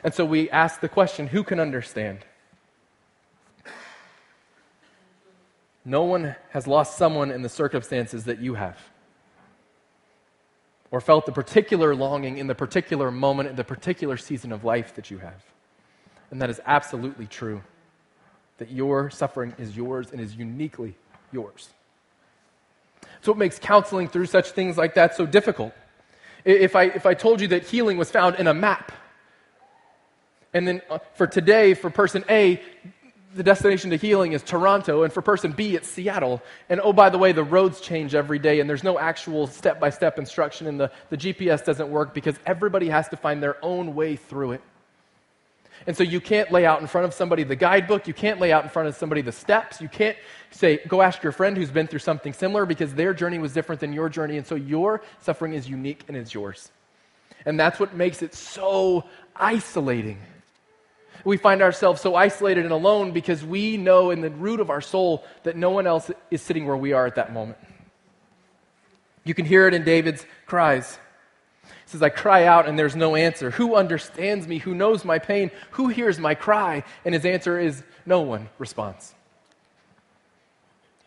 And 0.04 0.12
so 0.12 0.24
we 0.24 0.50
ask 0.50 0.80
the 0.80 0.88
question 0.88 1.26
who 1.26 1.44
can 1.44 1.60
understand? 1.60 2.24
No 5.84 6.04
one 6.04 6.36
has 6.50 6.66
lost 6.66 6.96
someone 6.96 7.30
in 7.30 7.42
the 7.42 7.48
circumstances 7.48 8.24
that 8.24 8.38
you 8.40 8.54
have 8.54 8.78
or 10.92 11.00
felt 11.00 11.26
the 11.26 11.32
particular 11.32 11.94
longing 11.94 12.36
in 12.36 12.46
the 12.46 12.54
particular 12.54 13.10
moment, 13.10 13.48
in 13.48 13.56
the 13.56 13.64
particular 13.64 14.16
season 14.16 14.52
of 14.52 14.62
life 14.62 14.94
that 14.94 15.10
you 15.10 15.18
have. 15.18 15.42
And 16.30 16.40
that 16.40 16.50
is 16.50 16.60
absolutely 16.66 17.26
true. 17.26 17.62
That 18.58 18.70
your 18.70 19.10
suffering 19.10 19.54
is 19.58 19.76
yours 19.76 20.12
and 20.12 20.20
is 20.20 20.36
uniquely 20.36 20.94
yours. 21.32 21.70
So, 23.22 23.32
what 23.32 23.38
makes 23.38 23.58
counseling 23.58 24.08
through 24.08 24.26
such 24.26 24.50
things 24.50 24.76
like 24.76 24.94
that 24.94 25.16
so 25.16 25.26
difficult? 25.26 25.72
If 26.44 26.74
I, 26.74 26.84
if 26.84 27.06
I 27.06 27.14
told 27.14 27.40
you 27.40 27.48
that 27.48 27.62
healing 27.62 27.96
was 27.96 28.10
found 28.10 28.36
in 28.36 28.48
a 28.48 28.54
map, 28.54 28.90
and 30.52 30.66
then 30.66 30.82
uh, 30.90 30.98
for 31.14 31.28
today, 31.28 31.74
for 31.74 31.88
person 31.88 32.24
A, 32.28 32.60
the 33.34 33.44
destination 33.44 33.90
to 33.90 33.96
healing 33.96 34.32
is 34.32 34.42
Toronto, 34.42 35.04
and 35.04 35.12
for 35.12 35.22
person 35.22 35.52
B, 35.52 35.76
it's 35.76 35.88
Seattle. 35.88 36.42
And 36.68 36.80
oh, 36.82 36.92
by 36.92 37.10
the 37.10 37.18
way, 37.18 37.30
the 37.30 37.44
roads 37.44 37.80
change 37.80 38.14
every 38.14 38.40
day, 38.40 38.58
and 38.58 38.68
there's 38.68 38.82
no 38.82 38.98
actual 38.98 39.46
step 39.46 39.78
by 39.78 39.90
step 39.90 40.18
instruction, 40.18 40.66
and 40.66 40.80
the, 40.80 40.90
the 41.08 41.16
GPS 41.16 41.64
doesn't 41.64 41.88
work 41.88 42.12
because 42.12 42.34
everybody 42.44 42.88
has 42.88 43.08
to 43.10 43.16
find 43.16 43.40
their 43.40 43.56
own 43.64 43.94
way 43.94 44.16
through 44.16 44.52
it. 44.52 44.62
And 45.86 45.96
so 45.96 46.02
you 46.02 46.20
can't 46.20 46.50
lay 46.52 46.64
out 46.64 46.80
in 46.80 46.86
front 46.86 47.06
of 47.06 47.14
somebody 47.14 47.42
the 47.44 47.56
guidebook, 47.56 48.06
you 48.06 48.14
can't 48.14 48.40
lay 48.40 48.52
out 48.52 48.62
in 48.62 48.70
front 48.70 48.88
of 48.88 48.94
somebody 48.94 49.22
the 49.22 49.32
steps, 49.32 49.80
you 49.80 49.88
can't 49.88 50.16
say, 50.50 50.78
go 50.86 51.02
ask 51.02 51.22
your 51.22 51.32
friend 51.32 51.56
who's 51.56 51.70
been 51.70 51.86
through 51.86 51.98
something 51.98 52.32
similar 52.32 52.66
because 52.66 52.94
their 52.94 53.12
journey 53.14 53.38
was 53.38 53.52
different 53.52 53.80
than 53.80 53.92
your 53.92 54.08
journey, 54.08 54.36
and 54.36 54.46
so 54.46 54.54
your 54.54 55.02
suffering 55.20 55.54
is 55.54 55.68
unique 55.68 56.04
and 56.08 56.16
it's 56.16 56.32
yours. 56.32 56.70
And 57.44 57.58
that's 57.58 57.80
what 57.80 57.94
makes 57.94 58.22
it 58.22 58.34
so 58.34 59.04
isolating 59.34 60.18
we 61.24 61.36
find 61.36 61.62
ourselves 61.62 62.00
so 62.00 62.14
isolated 62.14 62.64
and 62.64 62.72
alone 62.72 63.12
because 63.12 63.44
we 63.44 63.76
know 63.76 64.10
in 64.10 64.20
the 64.20 64.30
root 64.30 64.60
of 64.60 64.70
our 64.70 64.80
soul 64.80 65.24
that 65.44 65.56
no 65.56 65.70
one 65.70 65.86
else 65.86 66.10
is 66.30 66.42
sitting 66.42 66.66
where 66.66 66.76
we 66.76 66.92
are 66.92 67.06
at 67.06 67.14
that 67.16 67.32
moment. 67.32 67.58
You 69.24 69.34
can 69.34 69.44
hear 69.44 69.68
it 69.68 69.74
in 69.74 69.84
David's 69.84 70.26
cries. 70.46 70.98
Says, 71.92 72.02
I 72.02 72.08
cry 72.08 72.44
out 72.46 72.66
and 72.66 72.78
there's 72.78 72.96
no 72.96 73.14
answer. 73.16 73.50
Who 73.50 73.74
understands 73.74 74.48
me? 74.48 74.56
Who 74.56 74.74
knows 74.74 75.04
my 75.04 75.18
pain? 75.18 75.50
Who 75.72 75.88
hears 75.88 76.18
my 76.18 76.34
cry? 76.34 76.84
And 77.04 77.14
his 77.14 77.26
answer 77.26 77.60
is, 77.60 77.82
No 78.06 78.22
one 78.22 78.48
responds. 78.58 79.14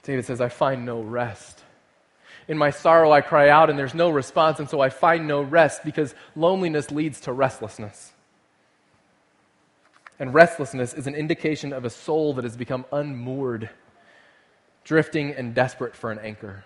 David 0.04 0.26
says, 0.26 0.40
I 0.40 0.50
find 0.50 0.86
no 0.86 1.02
rest. 1.02 1.64
In 2.48 2.60
my 2.60 2.70
sorrow, 2.70 3.12
I 3.12 3.22
cry 3.22 3.50
out 3.50 3.72
and 3.72 3.80
there's 3.80 3.96
no 3.96 4.12
response, 4.12 4.60
and 4.60 4.70
so 4.70 4.80
I 4.80 4.90
find 4.90 5.28
no 5.28 5.42
rest 5.42 5.84
because 5.84 6.14
loneliness 6.36 6.92
leads 6.92 7.20
to 7.22 7.34
restlessness. 7.34 8.14
And 10.20 10.36
restlessness 10.36 10.94
is 10.94 11.08
an 11.08 11.16
indication 11.16 11.74
of 11.74 11.84
a 11.84 11.90
soul 11.90 12.36
that 12.36 12.44
has 12.44 12.56
become 12.56 12.86
unmoored, 12.92 13.72
drifting 14.84 15.32
and 15.32 15.56
desperate 15.56 15.96
for 15.96 16.12
an 16.12 16.20
anchor. 16.20 16.64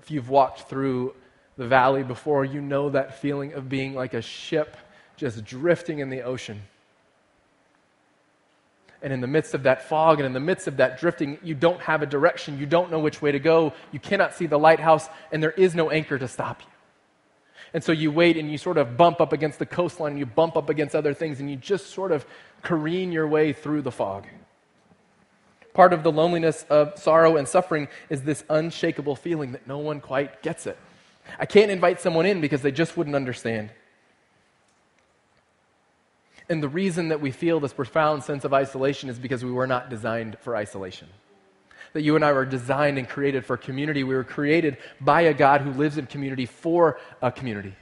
If 0.00 0.10
you've 0.10 0.30
walked 0.30 0.62
through 0.62 1.14
the 1.62 1.68
valley 1.68 2.02
before, 2.02 2.44
you 2.44 2.60
know 2.60 2.90
that 2.90 3.20
feeling 3.20 3.52
of 3.52 3.68
being 3.68 3.94
like 3.94 4.14
a 4.14 4.22
ship 4.22 4.76
just 5.16 5.44
drifting 5.44 6.00
in 6.00 6.10
the 6.10 6.22
ocean. 6.22 6.60
And 9.00 9.12
in 9.12 9.20
the 9.20 9.28
midst 9.28 9.54
of 9.54 9.62
that 9.62 9.88
fog 9.88 10.18
and 10.18 10.26
in 10.26 10.32
the 10.32 10.40
midst 10.40 10.66
of 10.66 10.78
that 10.78 10.98
drifting, 10.98 11.38
you 11.42 11.54
don't 11.54 11.80
have 11.80 12.02
a 12.02 12.06
direction. 12.06 12.58
You 12.58 12.66
don't 12.66 12.90
know 12.90 12.98
which 12.98 13.22
way 13.22 13.30
to 13.30 13.38
go. 13.38 13.74
You 13.92 14.00
cannot 14.00 14.34
see 14.34 14.46
the 14.46 14.58
lighthouse, 14.58 15.08
and 15.30 15.40
there 15.40 15.52
is 15.52 15.74
no 15.74 15.90
anchor 15.90 16.18
to 16.18 16.26
stop 16.26 16.62
you. 16.62 16.68
And 17.74 17.82
so 17.82 17.92
you 17.92 18.10
wait 18.10 18.36
and 18.36 18.50
you 18.50 18.58
sort 18.58 18.76
of 18.76 18.96
bump 18.96 19.20
up 19.20 19.32
against 19.32 19.60
the 19.60 19.66
coastline 19.66 20.12
and 20.12 20.18
you 20.18 20.26
bump 20.26 20.56
up 20.56 20.68
against 20.68 20.94
other 20.94 21.14
things 21.14 21.40
and 21.40 21.48
you 21.48 21.56
just 21.56 21.90
sort 21.90 22.12
of 22.12 22.26
careen 22.62 23.12
your 23.12 23.26
way 23.26 23.52
through 23.52 23.82
the 23.82 23.92
fog. 23.92 24.26
Part 25.72 25.92
of 25.92 26.02
the 26.02 26.12
loneliness 26.12 26.66
of 26.68 26.98
sorrow 26.98 27.36
and 27.36 27.48
suffering 27.48 27.88
is 28.10 28.22
this 28.22 28.44
unshakable 28.50 29.16
feeling 29.16 29.52
that 29.52 29.66
no 29.66 29.78
one 29.78 30.00
quite 30.00 30.42
gets 30.42 30.66
it. 30.66 30.76
I 31.38 31.46
can't 31.46 31.70
invite 31.70 32.00
someone 32.00 32.26
in 32.26 32.40
because 32.40 32.62
they 32.62 32.72
just 32.72 32.96
wouldn't 32.96 33.16
understand. 33.16 33.70
And 36.48 36.62
the 36.62 36.68
reason 36.68 37.08
that 37.08 37.20
we 37.20 37.30
feel 37.30 37.60
this 37.60 37.72
profound 37.72 38.24
sense 38.24 38.44
of 38.44 38.52
isolation 38.52 39.08
is 39.08 39.18
because 39.18 39.44
we 39.44 39.52
were 39.52 39.66
not 39.66 39.88
designed 39.88 40.36
for 40.40 40.56
isolation 40.56 41.08
that 41.92 42.02
you 42.02 42.16
and 42.16 42.24
I 42.24 42.32
were 42.32 42.44
designed 42.44 42.98
and 42.98 43.08
created 43.08 43.44
for 43.44 43.56
community. 43.56 44.04
We 44.04 44.14
were 44.14 44.24
created 44.24 44.78
by 45.00 45.22
a 45.22 45.34
God 45.34 45.60
who 45.60 45.70
lives 45.72 45.98
in 45.98 46.06
community 46.06 46.46
for 46.46 46.98
a 47.20 47.30
community. 47.30 47.74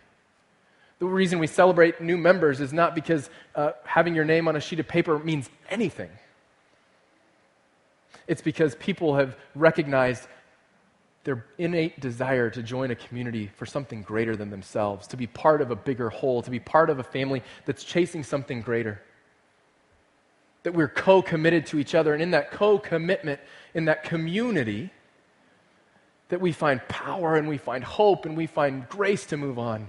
The 0.99 1.07
reason 1.07 1.39
we 1.39 1.47
celebrate 1.47 2.01
new 2.01 2.19
members 2.19 2.61
is 2.61 2.73
not 2.73 2.95
because 2.95 3.31
uh, 3.55 3.73
having 3.85 4.15
your 4.15 4.25
name 4.25 4.49
on 4.49 4.57
a 4.57 4.61
sheet 4.61 4.81
of 4.81 4.89
paper 4.89 5.19
means 5.19 5.49
anything. 5.71 6.11
It's 8.27 8.43
because 8.43 8.75
people 8.75 9.17
have 9.17 9.37
recognized 9.55 10.29
their 11.25 11.45
innate 11.59 12.01
desire 12.01 12.49
to 12.51 12.63
join 12.63 12.91
a 12.91 12.95
community 12.95 13.51
for 13.57 13.67
something 13.67 14.03
greater 14.03 14.37
than 14.37 14.51
themselves, 14.51 15.07
to 15.09 15.17
be 15.17 15.27
part 15.27 15.61
of 15.61 15.71
a 15.71 15.77
bigger 15.77 16.09
whole, 16.09 16.43
to 16.43 16.51
be 16.51 16.61
part 16.61 16.89
of 16.89 16.99
a 16.99 17.03
family 17.05 17.43
that's 17.67 17.85
chasing 17.85 18.23
something 18.23 18.63
greater 18.63 19.03
that 20.63 20.75
we're 20.75 20.89
co 20.89 21.23
committed 21.23 21.67
to 21.67 21.79
each 21.79 21.95
other. 21.95 22.13
And 22.13 22.23
in 22.23 22.33
that 22.33 22.51
co 22.51 22.79
commitment, 22.79 23.41
in 23.75 23.87
that 23.87 24.05
community, 24.05 24.91
that 26.29 26.41
we 26.41 26.53
find 26.53 26.87
power 26.89 27.37
and 27.37 27.49
we 27.49 27.59
find 27.59 27.83
hope 27.83 28.25
and 28.25 28.37
we 28.37 28.47
find 28.47 28.89
grace 28.89 29.27
to 29.27 29.37
move 29.37 29.59
on. 29.59 29.89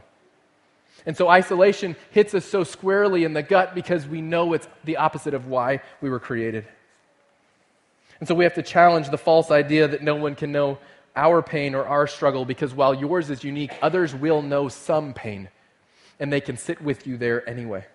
And 1.06 1.16
so 1.18 1.30
isolation 1.30 1.96
hits 2.12 2.34
us 2.34 2.46
so 2.46 2.64
squarely 2.64 3.24
in 3.24 3.34
the 3.34 3.44
gut 3.44 3.74
because 3.74 4.08
we 4.08 4.22
know 4.22 4.54
it's 4.54 4.68
the 4.84 4.98
opposite 4.98 5.34
of 5.34 5.48
why 5.48 5.82
we 6.00 6.10
were 6.10 6.20
created. 6.20 6.68
And 8.20 8.28
so 8.28 8.36
we 8.36 8.44
have 8.44 8.54
to 8.56 8.64
challenge 8.64 9.10
the 9.10 9.18
false 9.18 9.50
idea 9.50 9.88
that 9.88 10.04
no 10.04 10.16
one 10.16 10.36
can 10.36 10.52
know 10.52 10.78
our 11.16 11.42
pain 11.42 11.76
or 11.76 11.86
our 11.86 12.08
struggle 12.08 12.46
because 12.46 12.74
while 12.74 12.94
yours 12.94 13.30
is 13.30 13.44
unique, 13.44 13.72
others 13.82 14.16
will 14.16 14.42
know 14.42 14.70
some 14.70 15.14
pain 15.14 15.50
and 16.20 16.32
they 16.32 16.42
can 16.42 16.58
sit 16.58 16.82
with 16.82 17.08
you 17.08 17.18
there 17.18 17.48
anyway. 17.50 17.86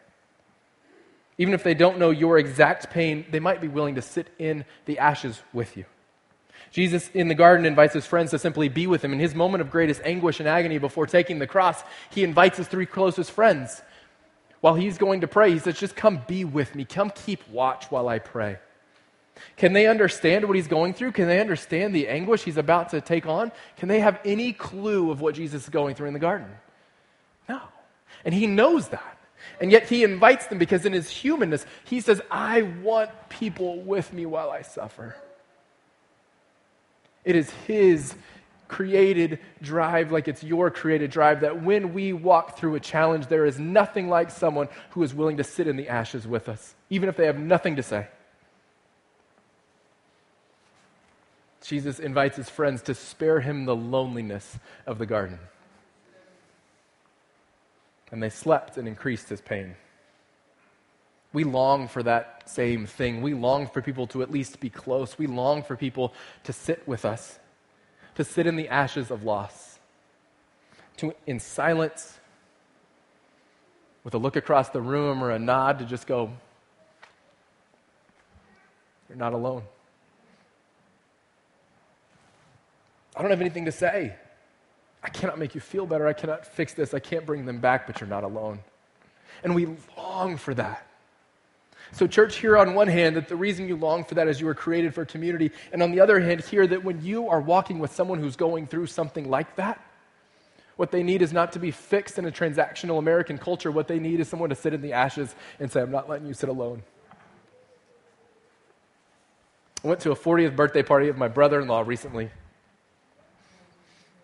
Even 1.39 1.55
if 1.55 1.63
they 1.63 1.75
don't 1.75 1.99
know 1.99 2.11
your 2.11 2.39
exact 2.39 2.91
pain, 2.91 3.27
they 3.31 3.41
might 3.41 3.61
be 3.61 3.69
willing 3.69 3.95
to 3.95 4.03
sit 4.03 4.29
in 4.39 4.65
the 4.87 4.99
ashes 4.99 5.41
with 5.53 5.77
you. 5.77 5.85
Jesus 6.73 7.09
in 7.15 7.29
the 7.29 7.35
garden 7.35 7.65
invites 7.67 7.95
his 7.95 8.07
friends 8.07 8.33
to 8.33 8.39
simply 8.39 8.69
be 8.69 8.87
with 8.87 9.05
him. 9.05 9.13
In 9.13 9.19
his 9.19 9.35
moment 9.35 9.61
of 9.61 9.71
greatest 9.71 10.01
anguish 10.05 10.41
and 10.41 10.49
agony 10.49 10.79
before 10.79 11.07
taking 11.07 11.39
the 11.39 11.47
cross, 11.47 11.83
he 12.11 12.25
invites 12.25 12.59
his 12.59 12.69
three 12.69 12.87
closest 12.87 13.31
friends. 13.31 13.81
While 14.61 14.75
he's 14.75 14.99
going 14.99 15.21
to 15.21 15.29
pray, 15.29 15.53
he 15.53 15.59
says, 15.59 15.79
Just 15.79 15.95
come 15.95 16.23
be 16.27 16.45
with 16.45 16.75
me. 16.75 16.85
Come 16.85 17.11
keep 17.11 17.47
watch 17.49 17.87
while 17.91 18.09
I 18.09 18.19
pray. 18.19 18.59
Can 19.57 19.73
they 19.73 19.87
understand 19.87 20.47
what 20.47 20.57
he's 20.57 20.69
going 20.69 20.95
through? 20.95 21.13
Can 21.13 21.29
they 21.29 21.41
understand 21.41 21.95
the 21.95 22.09
anguish 22.09 22.43
he's 22.43 22.57
about 22.57 22.91
to 22.91 23.01
take 23.01 23.27
on? 23.27 23.53
Can 23.77 23.89
they 23.89 24.01
have 24.01 24.21
any 24.25 24.53
clue 24.53 25.11
of 25.11 25.21
what 25.21 25.35
Jesus 25.35 25.65
is 25.65 25.69
going 25.69 25.95
through 25.95 26.09
in 26.09 26.15
the 26.15 26.21
garden? 26.21 26.49
No. 27.49 27.61
And 28.25 28.35
he 28.35 28.47
knows 28.47 28.89
that. 28.89 29.19
And 29.61 29.71
yet 29.71 29.89
he 29.89 30.05
invites 30.05 30.47
them 30.47 30.59
because 30.59 30.85
in 30.85 30.93
his 30.93 31.09
humanness, 31.09 31.65
he 31.85 32.01
says, 32.01 32.21
I 32.31 32.63
want 32.63 33.11
people 33.29 33.81
with 33.81 34.13
me 34.13 34.27
while 34.27 34.51
I 34.51 34.63
suffer. 34.63 35.17
It 37.25 37.37
is 37.37 37.51
his 37.67 38.15
created 38.69 39.39
drive, 39.63 40.11
like 40.13 40.29
it's 40.29 40.43
your 40.43 40.71
created 40.71 41.11
drive, 41.11 41.41
that 41.41 41.63
when 41.63 41.95
we 41.95 42.13
walk 42.13 42.59
through 42.59 42.75
a 42.75 42.81
challenge, 42.81 43.29
there 43.29 43.47
is 43.47 43.59
nothing 43.59 44.09
like 44.09 44.31
someone 44.31 44.69
who 44.91 45.03
is 45.03 45.15
willing 45.15 45.37
to 45.37 45.45
sit 45.45 45.69
in 45.69 45.77
the 45.77 45.89
ashes 45.89 46.27
with 46.27 46.49
us, 46.49 46.75
even 46.91 47.09
if 47.09 47.17
they 47.17 47.27
have 47.27 47.39
nothing 47.39 47.77
to 47.77 47.83
say. 47.83 48.09
Jesus 51.67 51.99
invites 51.99 52.37
his 52.37 52.49
friends 52.49 52.81
to 52.83 52.95
spare 52.95 53.41
him 53.41 53.65
the 53.65 53.75
loneliness 53.75 54.59
of 54.87 54.99
the 54.99 55.07
garden. 55.07 55.41
And 58.13 58.23
they 58.23 58.31
slept 58.31 58.77
and 58.77 58.87
increased 58.87 59.29
his 59.29 59.41
pain. 59.41 59.75
We 61.33 61.43
long 61.43 61.89
for 61.89 62.05
that 62.05 62.49
same 62.49 62.87
thing. 62.87 63.21
We 63.21 63.35
long 63.35 63.67
for 63.67 63.83
people 63.83 64.07
to 64.09 64.23
at 64.23 64.31
least 64.31 64.61
be 64.61 64.71
close. 64.71 65.19
We 65.19 65.27
long 65.27 65.65
for 65.65 65.77
people 65.77 66.15
to 66.45 66.53
sit 66.53 66.87
with 66.87 67.05
us, 67.05 67.41
to 68.15 68.23
sit 68.23 68.47
in 68.47 68.55
the 68.55 68.69
ashes 68.69 69.11
of 69.11 69.25
loss, 69.25 69.81
to, 70.99 71.15
in 71.27 71.41
silence, 71.41 72.21
with 74.05 74.15
a 74.15 74.19
look 74.19 74.37
across 74.37 74.69
the 74.69 74.81
room 74.81 75.23
or 75.23 75.33
a 75.33 75.39
nod, 75.39 75.81
to 75.81 75.85
just 75.85 76.07
go, 76.07 76.31
You're 79.09 79.19
not 79.19 79.33
alone. 79.33 79.65
I 83.17 83.23
don't 83.23 83.31
have 83.31 83.41
anything 83.41 83.65
to 83.65 83.73
say. 83.73 84.15
I 85.03 85.09
cannot 85.09 85.39
make 85.39 85.55
you 85.55 85.61
feel 85.61 85.87
better. 85.87 86.07
I 86.07 86.13
cannot 86.13 86.45
fix 86.45 86.75
this. 86.75 86.93
I 86.93 86.99
can't 86.99 87.25
bring 87.25 87.47
them 87.47 87.59
back, 87.59 87.87
but 87.87 88.01
you're 88.01 88.09
not 88.09 88.25
alone. 88.25 88.59
And 89.43 89.55
we 89.55 89.69
long 89.97 90.37
for 90.37 90.53
that. 90.55 90.87
So, 91.93 92.07
church, 92.07 92.37
here 92.37 92.59
on 92.59 92.75
one 92.75 92.89
hand, 92.89 93.17
that 93.17 93.29
the 93.29 93.37
reason 93.37 93.69
you 93.69 93.77
long 93.77 94.05
for 94.05 94.17
that 94.17 94.27
is 94.27 94.41
you 94.41 94.47
were 94.47 94.55
created 94.55 94.93
for 94.93 95.05
community. 95.05 95.53
And 95.73 95.83
on 95.83 95.93
the 95.93 96.01
other 96.01 96.19
hand, 96.21 96.41
here 96.41 96.67
that 96.67 96.83
when 96.83 97.03
you 97.03 97.29
are 97.29 97.41
walking 97.41 97.79
with 97.79 97.93
someone 97.93 98.19
who's 98.19 98.37
going 98.37 98.67
through 98.67 98.87
something 98.87 99.31
like 99.31 99.55
that, 99.57 99.81
what 100.75 100.91
they 100.91 101.03
need 101.03 101.23
is 101.23 101.33
not 101.33 101.53
to 101.53 101.59
be 101.59 101.71
fixed 101.71 102.19
in 102.19 102.27
a 102.27 102.31
transactional 102.31 102.99
American 102.99 103.39
culture. 103.39 103.71
What 103.71 103.89
they 103.89 103.99
need 103.99 104.21
is 104.21 104.29
someone 104.29 104.51
to 104.51 104.57
sit 104.57 104.75
in 104.75 104.83
the 104.83 104.93
ashes 104.93 105.35
and 105.59 105.71
say, 105.71 105.81
I'm 105.81 105.93
not 105.93 106.09
letting 106.09 106.27
you 106.27 106.35
sit 106.35 106.51
alone. 106.51 106.83
I 109.85 109.89
went 109.89 110.01
to 110.01 110.11
a 110.11 110.17
40th 110.17 110.57
birthday 110.57 110.83
party 110.83 111.09
of 111.09 111.17
my 111.17 111.29
brother 111.29 111.61
in 111.61 111.69
law 111.69 111.83
recently 111.87 112.31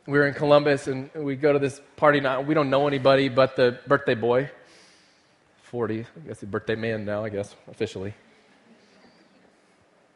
we 0.06 0.18
were 0.18 0.26
in 0.26 0.34
Columbus 0.34 0.88
and 0.88 1.10
we 1.14 1.36
go 1.36 1.52
to 1.52 1.58
this 1.58 1.80
party 1.96 2.20
now. 2.20 2.40
We 2.40 2.54
don't 2.54 2.70
know 2.70 2.86
anybody 2.88 3.28
but 3.28 3.56
the 3.56 3.78
birthday 3.86 4.14
boy. 4.14 4.50
40, 5.64 6.00
I 6.00 6.28
guess 6.28 6.40
the 6.40 6.46
birthday 6.46 6.74
man 6.74 7.04
now, 7.04 7.24
I 7.24 7.30
guess, 7.30 7.54
officially. 7.70 8.12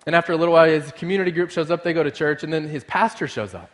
And 0.04 0.14
after 0.14 0.32
a 0.32 0.36
little 0.36 0.52
while, 0.52 0.68
his 0.68 0.92
community 0.92 1.30
group 1.30 1.50
shows 1.50 1.70
up, 1.70 1.82
they 1.82 1.94
go 1.94 2.02
to 2.02 2.10
church, 2.10 2.44
and 2.44 2.52
then 2.52 2.68
his 2.68 2.84
pastor 2.84 3.26
shows 3.26 3.54
up. 3.54 3.70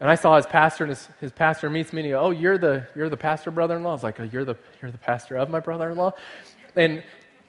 And 0.00 0.08
I 0.08 0.14
saw 0.14 0.36
his 0.36 0.46
pastor, 0.46 0.84
and 0.84 0.90
his, 0.90 1.08
his 1.20 1.32
pastor 1.32 1.68
meets 1.68 1.92
me, 1.92 2.00
and 2.00 2.06
he 2.06 2.12
goes, 2.12 2.24
Oh, 2.24 2.30
you're 2.30 2.56
the, 2.56 2.86
you're 2.96 3.10
the 3.10 3.16
pastor 3.16 3.50
brother 3.50 3.76
in 3.76 3.82
law? 3.82 3.90
I 3.90 3.92
was 3.92 4.02
like, 4.02 4.20
oh, 4.20 4.22
you're, 4.22 4.44
the, 4.44 4.56
you're 4.80 4.90
the 4.90 4.98
pastor 4.98 5.36
of 5.36 5.50
my 5.50 5.60
brother 5.60 5.90
in 5.90 5.98
law? 5.98 6.12
And, 6.76 7.02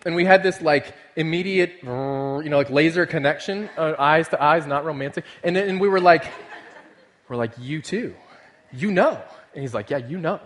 and 0.06 0.13
we 0.13 0.26
had 0.26 0.44
this 0.44 0.62
like 0.62 0.94
immediate, 1.15 1.76
you 1.82 1.89
know, 1.89 2.58
like 2.58 2.70
laser 2.70 3.06
connection, 3.06 3.70
uh, 3.78 3.96
eyes 3.98 4.28
to 4.30 4.44
eyes, 4.44 4.65
not 4.68 4.84
romantic. 4.84 5.24
And, 5.44 5.56
and 5.56 5.80
we 5.80 5.88
were 5.88 6.02
like, 6.02 6.26
we're 7.30 7.38
like, 7.38 7.54
You 7.58 7.82
too. 7.82 8.15
You 8.72 8.92
know. 8.92 9.22
And 9.54 9.62
he's 9.62 9.74
like, 9.74 9.89
Yeah, 9.89 9.98
you 9.98 10.18
know. 10.18 10.42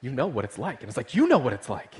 You 0.00 0.10
know 0.10 0.26
what 0.26 0.44
it's 0.44 0.58
like. 0.58 0.80
And 0.80 0.88
it's 0.88 0.96
like, 0.96 1.14
You 1.14 1.28
know 1.28 1.38
what 1.38 1.52
it's 1.52 1.68
like. 1.68 1.94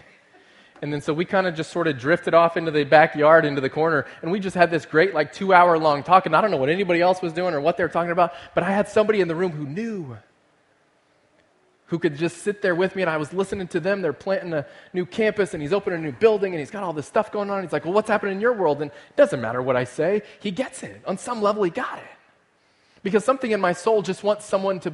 And 0.82 0.92
then 0.92 1.00
so 1.00 1.14
we 1.14 1.24
kind 1.24 1.46
of 1.46 1.54
just 1.54 1.70
sort 1.70 1.86
of 1.86 1.96
drifted 1.96 2.34
off 2.34 2.56
into 2.56 2.72
the 2.72 2.82
backyard, 2.82 3.44
into 3.44 3.60
the 3.60 3.70
corner, 3.70 4.04
and 4.20 4.32
we 4.32 4.40
just 4.40 4.56
had 4.56 4.68
this 4.72 4.84
great, 4.84 5.14
like, 5.14 5.32
two 5.32 5.54
hour 5.54 5.78
long 5.78 6.02
talk. 6.02 6.26
And 6.26 6.34
I 6.34 6.40
don't 6.40 6.50
know 6.50 6.56
what 6.56 6.68
anybody 6.68 7.00
else 7.00 7.22
was 7.22 7.32
doing 7.32 7.54
or 7.54 7.60
what 7.60 7.76
they 7.76 7.84
were 7.84 7.88
talking 7.88 8.10
about, 8.10 8.34
but 8.52 8.64
I 8.64 8.72
had 8.72 8.88
somebody 8.88 9.20
in 9.20 9.28
the 9.28 9.36
room 9.36 9.52
who 9.52 9.64
knew, 9.64 10.16
who 11.86 12.00
could 12.00 12.16
just 12.16 12.38
sit 12.38 12.62
there 12.62 12.74
with 12.74 12.96
me, 12.96 13.02
and 13.02 13.10
I 13.10 13.16
was 13.16 13.32
listening 13.32 13.68
to 13.68 13.78
them. 13.78 14.02
They're 14.02 14.12
planting 14.12 14.54
a 14.54 14.66
new 14.92 15.06
campus, 15.06 15.54
and 15.54 15.62
he's 15.62 15.72
opening 15.72 16.00
a 16.00 16.02
new 16.02 16.10
building, 16.10 16.52
and 16.52 16.58
he's 16.58 16.72
got 16.72 16.82
all 16.82 16.92
this 16.92 17.06
stuff 17.06 17.30
going 17.30 17.48
on. 17.48 17.62
He's 17.62 17.72
like, 17.72 17.84
Well, 17.84 17.94
what's 17.94 18.08
happening 18.08 18.34
in 18.34 18.40
your 18.40 18.52
world? 18.54 18.82
And 18.82 18.90
it 18.90 19.16
doesn't 19.16 19.40
matter 19.40 19.62
what 19.62 19.76
I 19.76 19.84
say, 19.84 20.22
he 20.40 20.50
gets 20.50 20.82
it. 20.82 21.00
On 21.06 21.16
some 21.16 21.40
level, 21.40 21.62
he 21.62 21.70
got 21.70 21.98
it. 21.98 22.04
Because 23.02 23.24
something 23.24 23.50
in 23.50 23.60
my 23.60 23.72
soul 23.72 24.02
just 24.02 24.22
wants 24.22 24.44
someone 24.44 24.80
to, 24.80 24.92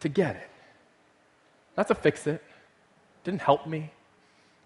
to 0.00 0.08
get 0.08 0.36
it. 0.36 0.50
Not 1.76 1.88
to 1.88 1.94
fix 1.94 2.26
it. 2.26 2.42
Didn't 3.24 3.42
help 3.42 3.66
me. 3.66 3.90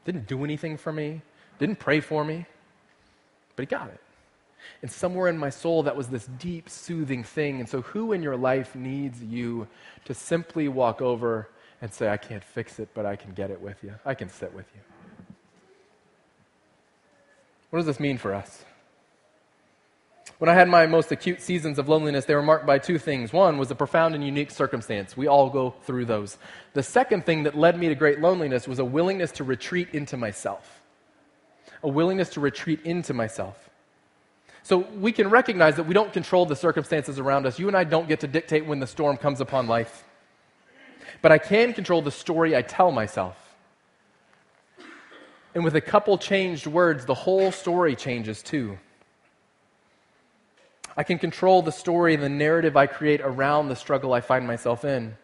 Didn't 0.05 0.27
do 0.27 0.45
anything 0.45 0.77
for 0.77 0.93
me. 0.93 1.23
Didn't 1.59 1.79
pray 1.79 2.01
for 2.01 2.25
me. 2.25 2.47
But 3.55 3.63
he 3.63 3.67
got 3.67 3.89
it. 3.89 4.01
And 4.83 4.91
somewhere 4.91 5.29
in 5.29 5.39
my 5.39 5.51
soul, 5.51 5.83
that 5.85 5.97
was 5.97 6.09
this 6.09 6.27
deep, 6.39 6.69
soothing 6.69 7.25
thing. 7.25 7.61
And 7.61 7.69
so, 7.69 7.83
who 7.83 8.13
in 8.13 8.23
your 8.23 8.37
life 8.37 8.75
needs 8.75 9.23
you 9.23 9.67
to 10.05 10.15
simply 10.15 10.69
walk 10.69 11.01
over 11.01 11.49
and 11.81 11.93
say, 11.93 12.09
I 12.09 12.17
can't 12.17 12.45
fix 12.45 12.79
it, 12.79 12.89
but 12.95 13.07
I 13.07 13.17
can 13.17 13.33
get 13.33 13.51
it 13.51 13.61
with 13.61 13.83
you? 13.83 13.95
I 14.05 14.15
can 14.15 14.29
sit 14.29 14.53
with 14.55 14.67
you. 14.75 14.81
What 17.71 17.79
does 17.79 17.87
this 17.87 18.01
mean 18.01 18.19
for 18.19 18.35
us? 18.35 18.65
When 20.39 20.49
I 20.49 20.55
had 20.55 20.69
my 20.69 20.87
most 20.87 21.13
acute 21.13 21.43
seasons 21.43 21.79
of 21.79 21.89
loneliness, 21.89 22.25
they 22.25 22.35
were 22.35 22.43
marked 22.43 22.67
by 22.67 22.79
two 22.79 22.99
things. 22.99 23.33
One 23.33 23.59
was 23.59 23.71
a 23.71 23.75
profound 23.75 24.15
and 24.15 24.25
unique 24.25 24.51
circumstance. 24.51 25.17
We 25.17 25.27
all 25.27 25.51
go 25.51 25.75
through 25.85 26.07
those. 26.07 26.39
The 26.73 26.83
second 26.83 27.27
thing 27.27 27.43
that 27.43 27.57
led 27.57 27.79
me 27.79 27.89
to 27.89 27.95
great 27.95 28.21
loneliness 28.21 28.67
was 28.67 28.79
a 28.79 28.85
willingness 28.85 29.33
to 29.33 29.45
retreat 29.45 29.89
into 29.93 30.17
myself. 30.17 30.81
A 31.83 31.89
willingness 31.89 32.31
to 32.31 32.41
retreat 32.41 32.81
into 32.85 33.13
myself. 33.13 33.71
So 34.63 34.79
we 34.79 35.13
can 35.13 35.31
recognize 35.31 35.77
that 35.77 35.87
we 35.87 35.95
don't 35.95 36.13
control 36.13 36.47
the 36.47 36.57
circumstances 36.57 37.19
around 37.19 37.47
us. 37.47 37.59
You 37.59 37.69
and 37.69 37.77
I 37.77 37.85
don't 37.85 38.09
get 38.09 38.21
to 38.21 38.27
dictate 38.27 38.67
when 38.67 38.81
the 38.81 38.87
storm 38.87 39.17
comes 39.17 39.41
upon 39.41 39.67
life. 39.67 40.05
But 41.23 41.33
I 41.33 41.39
can 41.39 41.73
control 41.73 42.03
the 42.03 42.11
story 42.11 42.57
I 42.57 42.63
tell 42.63 42.93
myself. 42.93 43.37
And 45.55 45.65
with 45.65 45.75
a 45.75 45.81
couple 45.81 46.17
changed 46.17 46.67
words, 46.67 47.05
the 47.05 47.15
whole 47.15 47.51
story 47.51 47.97
changes 47.97 48.43
too. 48.43 48.79
I 50.97 51.03
can 51.03 51.19
control 51.19 51.63
the 51.63 51.73
story 51.73 52.15
and 52.15 52.23
the 52.23 52.29
narrative 52.29 52.77
I 52.77 52.87
create 52.87 53.21
around 53.21 53.69
the 53.69 53.77
struggle 53.77 54.13
I 54.13 54.21
find 54.21 54.47
myself 54.47 54.85
in. 54.85 55.17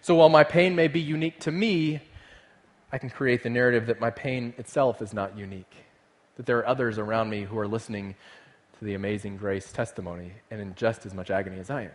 So 0.00 0.16
while 0.16 0.28
my 0.28 0.44
pain 0.44 0.74
may 0.74 0.88
be 0.88 1.00
unique 1.00 1.40
to 1.40 1.52
me, 1.52 2.00
I 2.92 2.98
can 2.98 3.08
create 3.08 3.42
the 3.42 3.50
narrative 3.50 3.86
that 3.86 4.00
my 4.00 4.10
pain 4.10 4.52
itself 4.58 5.00
is 5.00 5.14
not 5.14 5.38
unique, 5.38 5.74
that 6.36 6.46
there 6.46 6.58
are 6.58 6.66
others 6.66 6.98
around 6.98 7.30
me 7.30 7.42
who 7.42 7.58
are 7.58 7.68
listening 7.68 8.14
to 8.78 8.84
the 8.84 8.94
amazing 8.94 9.36
grace 9.36 9.72
testimony 9.72 10.32
and 10.50 10.60
in 10.60 10.74
just 10.74 11.06
as 11.06 11.14
much 11.14 11.30
agony 11.30 11.58
as 11.58 11.70
I 11.70 11.82
am. 11.82 11.90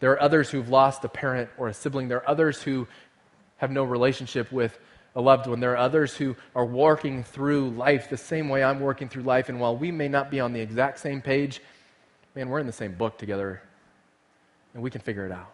There 0.00 0.10
are 0.12 0.20
others 0.20 0.50
who've 0.50 0.68
lost 0.68 1.04
a 1.04 1.08
parent 1.08 1.50
or 1.58 1.68
a 1.68 1.74
sibling. 1.74 2.08
There 2.08 2.18
are 2.18 2.28
others 2.28 2.62
who 2.62 2.88
have 3.58 3.70
no 3.70 3.84
relationship 3.84 4.50
with 4.50 4.78
a 5.16 5.20
loved 5.20 5.46
one. 5.46 5.60
There 5.60 5.72
are 5.72 5.76
others 5.76 6.16
who 6.16 6.36
are 6.54 6.64
working 6.64 7.24
through 7.24 7.70
life 7.70 8.08
the 8.08 8.16
same 8.16 8.48
way 8.48 8.62
I'm 8.62 8.80
working 8.80 9.08
through 9.08 9.24
life. 9.24 9.48
And 9.48 9.60
while 9.60 9.76
we 9.76 9.90
may 9.90 10.08
not 10.08 10.30
be 10.30 10.40
on 10.40 10.52
the 10.52 10.60
exact 10.60 10.98
same 11.00 11.20
page, 11.20 11.60
man, 12.34 12.48
we're 12.48 12.60
in 12.60 12.66
the 12.66 12.72
same 12.72 12.94
book 12.94 13.18
together 13.18 13.62
and 14.74 14.82
we 14.82 14.90
can 14.90 15.00
figure 15.00 15.26
it 15.26 15.32
out. 15.32 15.52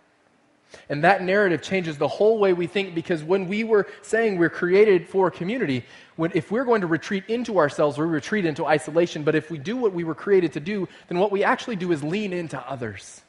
And 0.89 1.05
that 1.05 1.23
narrative 1.23 1.63
changes 1.63 1.97
the 1.97 2.09
whole 2.09 2.39
way 2.39 2.53
we 2.53 2.67
think 2.67 2.95
because 2.95 3.23
when 3.23 3.49
we 3.49 3.65
were 3.65 3.87
saying 4.03 4.37
we're 4.37 4.51
created 4.51 5.09
for 5.09 5.31
community, 5.31 5.85
when, 6.17 6.33
if 6.35 6.51
we're 6.51 6.65
going 6.65 6.81
to 6.81 6.87
retreat 6.87 7.25
into 7.29 7.59
ourselves, 7.59 7.99
we 7.99 8.05
retreat 8.05 8.45
into 8.45 8.67
isolation. 8.67 9.23
But 9.23 9.35
if 9.35 9.51
we 9.51 9.59
do 9.59 9.77
what 9.77 9.93
we 9.93 10.05
were 10.05 10.15
created 10.15 10.53
to 10.55 10.61
do, 10.61 10.89
then 11.09 11.19
what 11.19 11.31
we 11.31 11.45
actually 11.45 11.77
do 11.77 11.93
is 11.93 12.03
lean 12.03 12.33
into 12.33 12.59
others. 12.69 13.23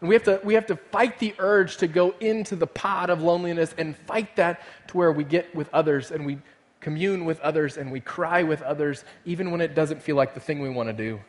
And 0.00 0.08
we 0.08 0.14
have, 0.14 0.24
to, 0.24 0.40
we 0.44 0.54
have 0.54 0.66
to 0.66 0.76
fight 0.76 1.18
the 1.18 1.34
urge 1.38 1.78
to 1.78 1.86
go 1.86 2.14
into 2.20 2.54
the 2.54 2.66
pot 2.66 3.08
of 3.08 3.22
loneliness 3.22 3.74
and 3.78 3.96
fight 3.96 4.36
that 4.36 4.60
to 4.88 4.96
where 4.96 5.10
we 5.10 5.24
get 5.24 5.54
with 5.54 5.72
others 5.72 6.10
and 6.10 6.26
we 6.26 6.38
commune 6.80 7.24
with 7.24 7.40
others 7.40 7.76
and 7.76 7.90
we 7.90 8.00
cry 8.00 8.42
with 8.42 8.62
others, 8.62 9.04
even 9.24 9.50
when 9.50 9.60
it 9.60 9.74
doesn't 9.74 10.02
feel 10.02 10.16
like 10.16 10.34
the 10.34 10.40
thing 10.40 10.60
we 10.60 10.68
want 10.68 10.88
to 10.88 10.92
do. 10.92 11.20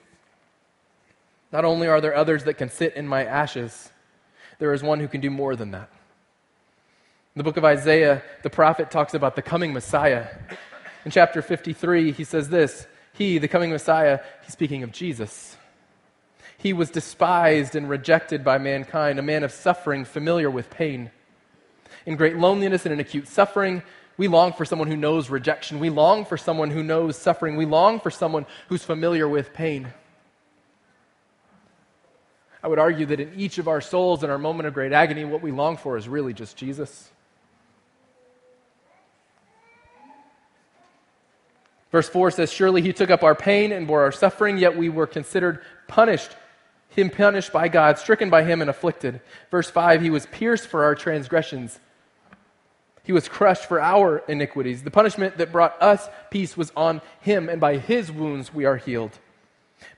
Not 1.52 1.66
only 1.66 1.88
are 1.88 2.02
there 2.02 2.16
others 2.16 2.44
that 2.44 2.56
can 2.56 2.70
sit 2.70 2.96
in 2.96 3.08
my 3.08 3.26
ashes, 3.26 3.90
there 4.60 4.74
is 4.74 4.84
one 4.84 5.00
who 5.00 5.08
can 5.08 5.22
do 5.22 5.32
more 5.32 5.56
than 5.56 5.72
that. 5.72 5.90
In 7.36 7.40
the 7.40 7.44
book 7.44 7.58
of 7.58 7.66
Isaiah, 7.66 8.22
the 8.44 8.50
prophet 8.50 8.92
talks 8.92 9.16
about 9.16 9.36
the 9.36 9.42
coming 9.42 9.74
Messiah. 9.74 10.28
In 11.06 11.12
chapter 11.12 11.42
53, 11.42 12.12
he 12.12 12.24
says 12.24 12.50
this 12.50 12.86
He, 13.14 13.40
the 13.40 13.48
coming 13.48 13.72
Messiah, 13.72 14.20
he's 14.44 14.54
speaking 14.54 14.84
of 14.84 14.92
Jesus. 14.92 15.57
He 16.58 16.74
was 16.74 16.90
despised 16.90 17.76
and 17.76 17.88
rejected 17.88 18.44
by 18.44 18.58
mankind, 18.58 19.20
a 19.20 19.24
man 19.24 19.44
of 19.44 19.52
suffering, 19.52 20.06
familiar 20.06 20.50
with 20.50 20.70
pain. 20.70 21.12
In 22.06 22.16
great 22.16 22.38
loneliness 22.38 22.86
and 22.86 22.94
in 22.94 23.00
acute 23.00 23.28
suffering, 23.28 23.84
we 24.18 24.28
long 24.28 24.54
for 24.54 24.66
someone 24.66 24.88
who 24.88 24.98
knows 24.98 25.30
rejection. 25.30 25.80
We 25.80 25.92
long 25.92 26.26
for 26.26 26.38
someone 26.38 26.72
who 26.72 26.82
knows 26.82 27.16
suffering. 27.16 27.56
We 27.56 27.66
long 27.66 28.00
for 28.00 28.10
someone 28.10 28.48
who's 28.70 28.84
familiar 28.84 29.28
with 29.28 29.54
pain. 29.54 29.94
I 32.64 32.68
would 32.68 32.80
argue 32.80 33.06
that 33.06 33.20
in 33.20 33.34
each 33.36 33.60
of 33.60 33.68
our 33.68 33.80
souls, 33.80 34.24
in 34.24 34.32
our 34.32 34.40
moment 34.40 34.66
of 34.66 34.74
great 34.74 34.92
agony, 34.92 35.26
what 35.26 35.44
we 35.44 35.52
long 35.52 35.78
for 35.78 35.96
is 35.96 36.10
really 36.10 36.34
just 36.34 36.58
Jesus. 36.58 37.12
Verse 41.92 42.10
4 42.10 42.32
says, 42.32 42.52
Surely 42.52 42.82
he 42.82 42.94
took 42.94 43.12
up 43.12 43.24
our 43.24 43.36
pain 43.36 43.72
and 43.72 43.86
bore 43.86 44.02
our 44.02 44.12
suffering, 44.12 44.58
yet 44.58 44.76
we 44.76 44.90
were 44.90 45.08
considered 45.08 45.62
punished 45.88 46.32
him 46.98 47.12
punished 47.12 47.54
by 47.54 47.68
God, 47.68 48.00
stricken 48.00 48.32
by 48.32 48.44
him, 48.44 48.60
and 48.60 48.72
afflicted. 48.72 49.22
Verse 49.52 49.70
5 49.70 50.02
He 50.02 50.10
was 50.10 50.26
pierced 50.26 50.68
for 50.68 50.84
our 50.84 50.96
transgressions, 50.96 51.80
he 53.04 53.14
was 53.14 53.30
crushed 53.30 53.66
for 53.66 53.80
our 53.80 54.18
iniquities. 54.28 54.84
The 54.84 54.92
punishment 54.92 55.38
that 55.38 55.52
brought 55.52 55.82
us 55.82 56.10
peace 56.32 56.58
was 56.58 56.72
on 56.76 57.02
him, 57.22 57.50
and 57.50 57.62
by 57.62 57.78
his 57.78 58.12
wounds 58.12 58.52
we 58.54 58.66
are 58.66 58.78
healed. 58.78 59.18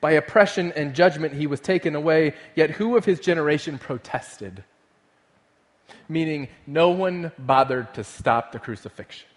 By 0.02 0.12
oppression 0.12 0.74
and 0.76 0.94
judgment 0.94 1.34
he 1.34 1.48
was 1.48 1.62
taken 1.62 1.96
away, 1.96 2.36
yet 2.54 2.72
who 2.72 2.98
of 2.98 3.06
his 3.06 3.22
generation 3.22 3.78
protested? 3.78 4.66
Meaning, 6.10 6.50
no 6.68 6.90
one 6.90 7.32
bothered 7.40 7.94
to 7.94 8.04
stop 8.04 8.52
the 8.52 8.60
crucifixion 8.60 9.28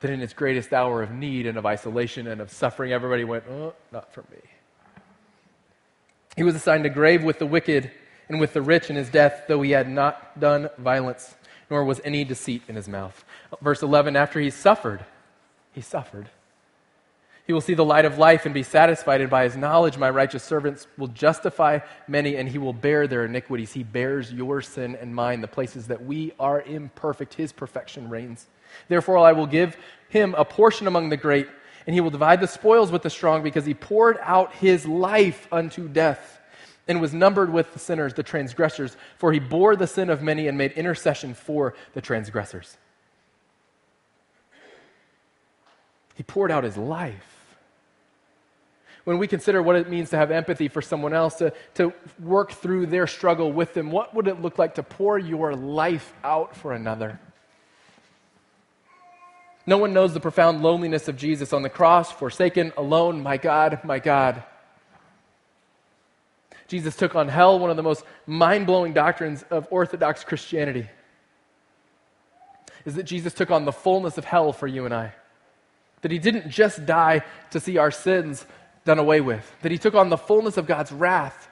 that 0.00 0.10
in 0.10 0.20
its 0.20 0.32
greatest 0.32 0.72
hour 0.72 1.02
of 1.02 1.12
need 1.12 1.46
and 1.46 1.56
of 1.56 1.64
isolation 1.64 2.26
and 2.26 2.40
of 2.40 2.50
suffering, 2.50 2.92
everybody 2.92 3.24
went, 3.24 3.44
Oh, 3.48 3.74
not 3.90 4.12
for 4.12 4.22
me. 4.30 4.38
He 6.40 6.44
was 6.44 6.54
assigned 6.54 6.86
a 6.86 6.88
grave 6.88 7.22
with 7.22 7.38
the 7.38 7.44
wicked 7.44 7.90
and 8.30 8.40
with 8.40 8.54
the 8.54 8.62
rich 8.62 8.88
in 8.88 8.96
his 8.96 9.10
death, 9.10 9.42
though 9.46 9.60
he 9.60 9.72
had 9.72 9.90
not 9.90 10.40
done 10.40 10.70
violence, 10.78 11.34
nor 11.68 11.84
was 11.84 12.00
any 12.02 12.24
deceit 12.24 12.62
in 12.66 12.76
his 12.76 12.88
mouth. 12.88 13.26
Verse 13.60 13.82
11 13.82 14.16
After 14.16 14.40
he 14.40 14.48
suffered, 14.48 15.04
he 15.74 15.82
suffered. 15.82 16.30
He 17.46 17.52
will 17.52 17.60
see 17.60 17.74
the 17.74 17.84
light 17.84 18.06
of 18.06 18.16
life 18.16 18.46
and 18.46 18.54
be 18.54 18.62
satisfied, 18.62 19.20
and 19.20 19.28
by 19.28 19.44
his 19.44 19.54
knowledge, 19.54 19.98
my 19.98 20.08
righteous 20.08 20.42
servants 20.42 20.86
will 20.96 21.08
justify 21.08 21.80
many, 22.08 22.36
and 22.36 22.48
he 22.48 22.56
will 22.56 22.72
bear 22.72 23.06
their 23.06 23.26
iniquities. 23.26 23.74
He 23.74 23.82
bears 23.82 24.32
your 24.32 24.62
sin 24.62 24.96
and 24.96 25.14
mine, 25.14 25.42
the 25.42 25.46
places 25.46 25.88
that 25.88 26.06
we 26.06 26.32
are 26.40 26.62
imperfect. 26.62 27.34
His 27.34 27.52
perfection 27.52 28.08
reigns. 28.08 28.46
Therefore, 28.88 29.18
I 29.18 29.32
will 29.32 29.46
give 29.46 29.76
him 30.08 30.34
a 30.38 30.46
portion 30.46 30.86
among 30.86 31.10
the 31.10 31.18
great, 31.18 31.48
and 31.90 31.94
he 31.96 32.00
will 32.00 32.10
divide 32.10 32.40
the 32.40 32.46
spoils 32.46 32.92
with 32.92 33.02
the 33.02 33.10
strong, 33.10 33.42
because 33.42 33.66
he 33.66 33.74
poured 33.74 34.16
out 34.22 34.54
his 34.54 34.86
life 34.86 35.48
unto 35.50 35.88
death 35.88 36.38
and 36.86 37.00
was 37.00 37.12
numbered 37.12 37.52
with 37.52 37.72
the 37.72 37.80
sinners, 37.80 38.14
the 38.14 38.22
transgressors, 38.22 38.96
for 39.18 39.32
he 39.32 39.40
bore 39.40 39.74
the 39.74 39.88
sin 39.88 40.08
of 40.08 40.22
many 40.22 40.46
and 40.46 40.56
made 40.56 40.70
intercession 40.74 41.34
for 41.34 41.74
the 41.94 42.00
transgressors. 42.00 42.76
He 46.14 46.22
poured 46.22 46.52
out 46.52 46.62
his 46.62 46.76
life. 46.76 47.56
When 49.02 49.18
we 49.18 49.26
consider 49.26 49.60
what 49.60 49.74
it 49.74 49.90
means 49.90 50.10
to 50.10 50.16
have 50.16 50.30
empathy 50.30 50.68
for 50.68 50.82
someone 50.82 51.12
else, 51.12 51.34
to, 51.38 51.52
to 51.74 51.92
work 52.20 52.52
through 52.52 52.86
their 52.86 53.08
struggle 53.08 53.50
with 53.50 53.74
them, 53.74 53.90
what 53.90 54.14
would 54.14 54.28
it 54.28 54.40
look 54.40 54.60
like 54.60 54.76
to 54.76 54.84
pour 54.84 55.18
your 55.18 55.56
life 55.56 56.14
out 56.22 56.54
for 56.54 56.72
another? 56.72 57.18
No 59.70 59.78
one 59.78 59.92
knows 59.92 60.12
the 60.12 60.18
profound 60.18 60.64
loneliness 60.64 61.06
of 61.06 61.16
Jesus 61.16 61.52
on 61.52 61.62
the 61.62 61.70
cross, 61.70 62.10
forsaken, 62.10 62.72
alone, 62.76 63.22
my 63.22 63.36
God, 63.36 63.78
my 63.84 64.00
God. 64.00 64.42
Jesus 66.66 66.96
took 66.96 67.14
on 67.14 67.28
hell, 67.28 67.56
one 67.56 67.70
of 67.70 67.76
the 67.76 67.82
most 67.84 68.02
mind 68.26 68.66
blowing 68.66 68.92
doctrines 68.92 69.44
of 69.48 69.68
Orthodox 69.70 70.24
Christianity 70.24 70.88
is 72.84 72.96
that 72.96 73.04
Jesus 73.04 73.32
took 73.32 73.52
on 73.52 73.64
the 73.64 73.70
fullness 73.70 74.18
of 74.18 74.24
hell 74.24 74.52
for 74.52 74.66
you 74.66 74.86
and 74.86 74.92
I. 74.92 75.12
That 76.00 76.10
he 76.10 76.18
didn't 76.18 76.50
just 76.50 76.84
die 76.84 77.22
to 77.52 77.60
see 77.60 77.78
our 77.78 77.92
sins 77.92 78.44
done 78.84 78.98
away 78.98 79.20
with, 79.20 79.54
that 79.62 79.70
he 79.70 79.78
took 79.78 79.94
on 79.94 80.08
the 80.08 80.18
fullness 80.18 80.56
of 80.56 80.66
God's 80.66 80.90
wrath 80.90 81.48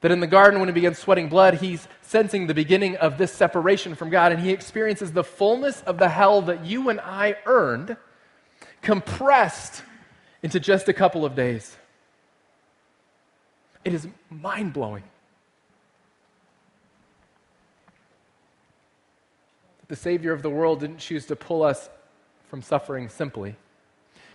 that 0.00 0.12
in 0.12 0.20
the 0.20 0.26
garden, 0.26 0.60
when 0.60 0.68
he 0.68 0.72
begins 0.72 0.98
sweating 0.98 1.28
blood, 1.28 1.54
he's 1.54 1.88
sensing 2.02 2.46
the 2.46 2.54
beginning 2.54 2.96
of 2.96 3.18
this 3.18 3.32
separation 3.32 3.94
from 3.94 4.10
God, 4.10 4.32
and 4.32 4.40
he 4.40 4.50
experiences 4.50 5.12
the 5.12 5.24
fullness 5.24 5.82
of 5.82 5.98
the 5.98 6.08
hell 6.08 6.42
that 6.42 6.64
you 6.64 6.88
and 6.88 7.00
I 7.00 7.36
earned, 7.46 7.96
compressed 8.80 9.82
into 10.42 10.60
just 10.60 10.88
a 10.88 10.92
couple 10.92 11.24
of 11.24 11.34
days. 11.34 11.76
It 13.84 13.92
is 13.92 14.06
mind 14.30 14.72
blowing. 14.72 15.02
The 19.88 19.96
Savior 19.96 20.32
of 20.32 20.42
the 20.42 20.50
world 20.50 20.80
didn't 20.80 20.98
choose 20.98 21.26
to 21.26 21.36
pull 21.36 21.62
us 21.62 21.88
from 22.48 22.62
suffering 22.62 23.08
simply, 23.08 23.56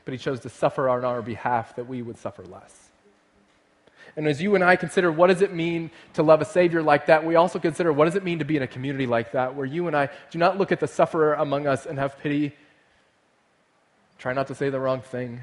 but 0.03 0.11
he 0.11 0.17
chose 0.17 0.39
to 0.41 0.49
suffer 0.49 0.89
on 0.89 1.05
our 1.05 1.21
behalf 1.21 1.75
that 1.75 1.87
we 1.87 2.01
would 2.01 2.17
suffer 2.17 2.43
less. 2.43 2.82
And 4.15 4.27
as 4.27 4.41
you 4.41 4.55
and 4.55 4.63
I 4.63 4.75
consider 4.75 5.11
what 5.11 5.27
does 5.27 5.41
it 5.41 5.53
mean 5.53 5.89
to 6.13 6.23
love 6.23 6.41
a 6.41 6.45
Savior 6.45 6.83
like 6.83 7.07
that, 7.07 7.25
we 7.25 7.35
also 7.35 7.57
consider 7.59 7.91
what 7.91 8.05
does 8.05 8.15
it 8.15 8.23
mean 8.23 8.39
to 8.39 8.45
be 8.45 8.57
in 8.57 8.63
a 8.63 8.67
community 8.67 9.07
like 9.07 9.31
that, 9.31 9.55
where 9.55 9.65
you 9.65 9.87
and 9.87 9.95
I 9.95 10.09
do 10.29 10.37
not 10.37 10.57
look 10.57 10.71
at 10.71 10.79
the 10.79 10.87
sufferer 10.87 11.33
among 11.33 11.65
us 11.65 11.85
and 11.85 11.97
have 11.97 12.19
pity, 12.19 12.53
try 14.19 14.33
not 14.33 14.47
to 14.47 14.55
say 14.55 14.69
the 14.69 14.79
wrong 14.79 15.01
thing, 15.01 15.41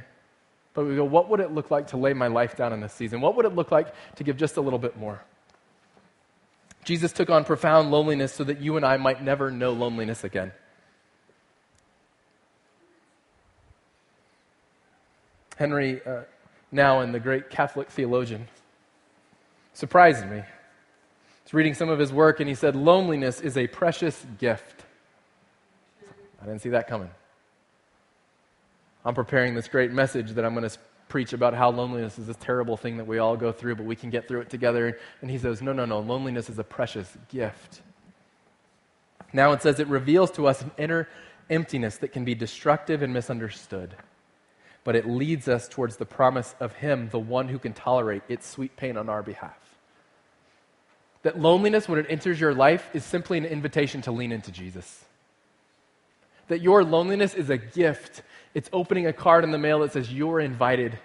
but 0.73 0.85
we 0.85 0.95
go, 0.95 1.05
what 1.05 1.29
would 1.29 1.41
it 1.41 1.51
look 1.51 1.71
like 1.71 1.89
to 1.89 1.97
lay 1.97 2.13
my 2.13 2.29
life 2.29 2.57
down 2.57 2.73
in 2.73 2.81
this 2.81 2.93
season? 2.93 3.21
What 3.21 3.35
would 3.37 3.45
it 3.45 3.55
look 3.55 3.73
like 3.73 3.93
to 4.17 4.25
give 4.25 4.37
just 4.37 4.57
a 4.57 4.61
little 4.61 4.79
bit 4.79 4.97
more? 4.97 5.21
Jesus 6.85 7.13
took 7.13 7.29
on 7.29 7.45
profound 7.45 7.91
loneliness 7.91 8.33
so 8.33 8.45
that 8.45 8.61
you 8.61 8.77
and 8.77 8.87
I 8.87 8.97
might 8.97 9.23
never 9.23 9.51
know 9.51 9.73
loneliness 9.73 10.23
again. 10.23 10.53
Henri 15.59 16.01
uh, 16.07 16.23
Nouwen, 16.73 17.13
the 17.13 17.21
great 17.21 17.51
Catholic 17.51 17.91
theologian, 17.91 18.49
surprised 19.73 20.27
me. 20.27 20.39
I 20.39 20.45
was 21.45 21.55
reading 21.55 21.75
some 21.75 21.89
of 21.89 21.99
his 21.99 22.13
work, 22.13 22.41
and 22.41 22.49
he 22.49 22.55
said, 22.55 22.77
Loneliness 22.77 23.41
is 23.41 23.57
a 23.57 23.67
precious 23.67 24.25
gift. 24.39 24.85
I 26.41 26.47
didn't 26.47 26.63
see 26.63 26.71
that 26.71 26.87
coming. 26.89 27.11
I'm 29.05 29.15
preparing 29.15 29.55
this 29.55 29.69
great 29.69 29.93
message 29.93 30.33
that 30.33 30.45
I'm 30.45 30.55
going 30.55 30.69
to 30.69 30.79
preach 31.09 31.33
about 31.33 31.55
how 31.55 31.71
loneliness 31.71 32.19
is 32.19 32.27
this 32.27 32.37
terrible 32.39 32.77
thing 32.77 32.99
that 32.99 33.07
we 33.07 33.19
all 33.19 33.37
go 33.37 33.51
through, 33.53 33.77
but 33.77 33.85
we 33.85 33.97
can 33.97 34.11
get 34.11 34.29
through 34.29 34.43
it 34.43 34.51
together. 34.51 34.99
And 35.23 35.31
he 35.31 35.39
says, 35.39 35.61
No, 35.61 35.73
no, 35.73 35.85
no. 35.85 36.01
Loneliness 36.01 36.49
is 36.49 36.59
a 36.59 36.65
precious 36.65 37.17
gift. 37.29 37.83
Now 39.33 39.53
it 39.53 39.63
says 39.63 39.81
it 39.81 39.89
reveals 39.89 40.31
to 40.33 40.47
us 40.47 40.63
an 40.63 40.71
inner 40.77 41.09
emptiness 41.49 41.97
that 41.99 42.09
can 42.09 42.25
be 42.25 42.35
destructive 42.35 43.03
and 43.03 43.13
misunderstood 43.13 43.97
but 44.85 44.97
it 44.97 45.09
leads 45.09 45.49
us 45.49 45.69
towards 45.69 45.97
the 45.97 46.07
promise 46.07 46.55
of 46.61 46.75
Him, 46.75 47.09
the 47.11 47.19
one 47.19 47.49
who 47.49 47.59
can 47.59 47.73
tolerate 47.73 48.23
its 48.29 48.47
sweet 48.47 48.77
pain 48.77 48.97
on 48.97 49.09
our 49.09 49.23
behalf. 49.23 49.59
That 51.23 51.39
loneliness, 51.39 51.89
when 51.89 51.99
it 51.99 52.07
enters 52.09 52.41
your 52.41 52.55
life, 52.55 52.89
is 52.95 53.05
simply 53.05 53.37
an 53.37 53.45
invitation 53.45 54.01
to 54.03 54.13
lean 54.13 54.33
into 54.33 54.51
Jesus. 54.51 55.05
That 56.49 56.63
your 56.63 56.83
loneliness 56.83 57.35
is 57.35 57.51
a 57.51 57.59
gift. 57.59 58.23
It's 58.55 58.71
opening 58.73 59.07
a 59.07 59.13
card 59.13 59.45
in 59.45 59.51
the 59.51 59.59
mail 59.59 59.81
that 59.81 59.93
says, 59.93 60.13
You're 60.13 60.41
invited. 60.41 60.99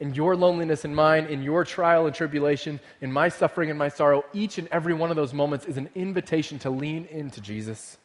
In 0.00 0.14
your 0.14 0.34
loneliness 0.34 0.84
and 0.84 0.96
mine, 0.96 1.26
in 1.26 1.44
your 1.44 1.64
trial 1.64 2.06
and 2.06 2.14
tribulation, 2.14 2.80
in 3.00 3.12
my 3.12 3.28
suffering 3.28 3.70
and 3.70 3.78
my 3.78 3.88
sorrow, 3.88 4.24
each 4.32 4.58
and 4.58 4.66
every 4.72 4.94
one 4.94 5.10
of 5.10 5.16
those 5.16 5.32
moments 5.32 5.66
is 5.66 5.76
an 5.76 5.90
invitation 5.94 6.58
to 6.60 6.70
lean 6.70 7.04
into 7.04 7.40
Jesus. 7.40 7.98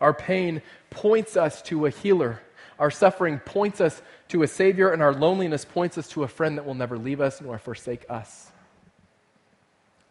Our 0.00 0.12
pain 0.12 0.60
points 0.90 1.36
us 1.36 1.62
to 1.62 1.86
a 1.86 1.90
healer 1.90 2.42
our 2.80 2.90
suffering 2.90 3.38
points 3.38 3.80
us 3.80 4.00
to 4.28 4.42
a 4.42 4.48
Savior, 4.48 4.90
and 4.90 5.02
our 5.02 5.12
loneliness 5.12 5.66
points 5.66 5.98
us 5.98 6.08
to 6.08 6.22
a 6.22 6.28
friend 6.28 6.56
that 6.56 6.64
will 6.64 6.74
never 6.74 6.96
leave 6.96 7.20
us 7.20 7.42
nor 7.42 7.58
forsake 7.58 8.06
us. 8.08 8.50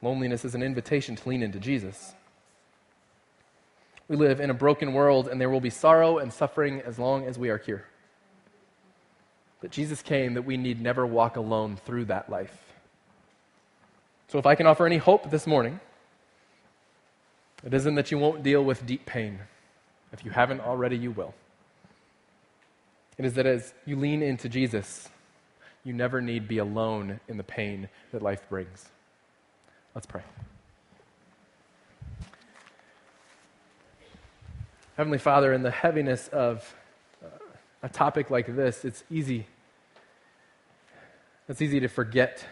Loneliness 0.04 0.46
is 0.46 0.54
an 0.54 0.62
invitation 0.62 1.16
to 1.16 1.30
lean 1.30 1.42
into 1.42 1.60
Jesus. 1.60 2.14
We 4.08 4.16
live 4.16 4.40
in 4.40 4.52
a 4.52 4.54
broken 4.54 4.94
world, 4.94 5.28
and 5.28 5.42
there 5.42 5.50
will 5.50 5.60
be 5.60 5.72
sorrow 5.72 6.20
and 6.20 6.32
suffering 6.32 6.82
as 6.82 7.00
long 7.00 7.26
as 7.26 7.40
we 7.40 7.50
are 7.50 7.58
here. 7.58 7.86
But 9.62 9.72
Jesus 9.72 10.04
came 10.04 10.36
that 10.36 10.44
we 10.44 10.56
need 10.56 10.80
never 10.80 11.06
walk 11.08 11.38
alone 11.38 11.76
through 11.76 12.06
that 12.06 12.30
life. 12.30 12.56
So, 14.28 14.38
if 14.38 14.46
I 14.46 14.54
can 14.54 14.68
offer 14.68 14.86
any 14.86 14.98
hope 14.98 15.32
this 15.32 15.48
morning, 15.48 15.80
it 17.66 17.74
isn't 17.74 17.96
that 17.96 18.12
you 18.12 18.20
won't 18.20 18.44
deal 18.44 18.64
with 18.64 18.86
deep 18.86 19.08
pain. 19.08 19.40
If 20.14 20.24
you 20.24 20.30
haven't 20.30 20.62
already, 20.62 20.98
you 20.98 21.12
will. 21.12 21.34
It 23.20 23.26
is 23.26 23.34
that 23.34 23.46
as 23.46 23.74
you 23.86 23.98
lean 23.98 24.24
into 24.24 24.48
Jesus, 24.48 25.10
you 25.84 25.92
never 25.92 26.22
need 26.22 26.48
be 26.48 26.58
alone 26.58 27.20
in 27.28 27.36
the 27.36 27.44
pain 27.44 27.90
that 28.14 28.22
life 28.22 28.48
brings. 28.48 28.88
Let's 29.94 30.08
pray. 30.08 30.22
Heavenly 34.96 35.18
Father, 35.18 35.52
in 35.52 35.64
the 35.64 35.72
heaviness 35.72 36.30
of 36.30 36.74
uh, 37.22 37.28
a 37.84 37.90
topic 37.90 38.30
like 38.30 38.56
this, 38.56 38.86
it's 38.86 39.04
easy. 39.12 39.48
It's 41.50 41.62
easy 41.62 41.82
to 41.82 41.90
forget 41.90 42.46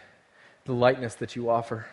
the 0.65 0.73
lightness 0.73 1.15
that 1.15 1.33
you 1.37 1.49
offer. 1.49 1.85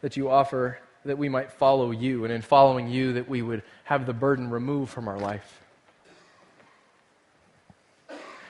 That 0.00 0.16
you 0.16 0.30
offer 0.30 0.78
that 1.04 1.18
we 1.18 1.28
might 1.28 1.50
follow 1.50 1.90
you, 1.90 2.24
and 2.24 2.32
in 2.32 2.42
following 2.42 2.88
you, 2.88 3.14
that 3.14 3.28
we 3.28 3.42
would 3.42 3.62
have 3.84 4.04
the 4.06 4.12
burden 4.12 4.50
removed 4.50 4.90
from 4.92 5.08
our 5.08 5.18
life. 5.18 5.62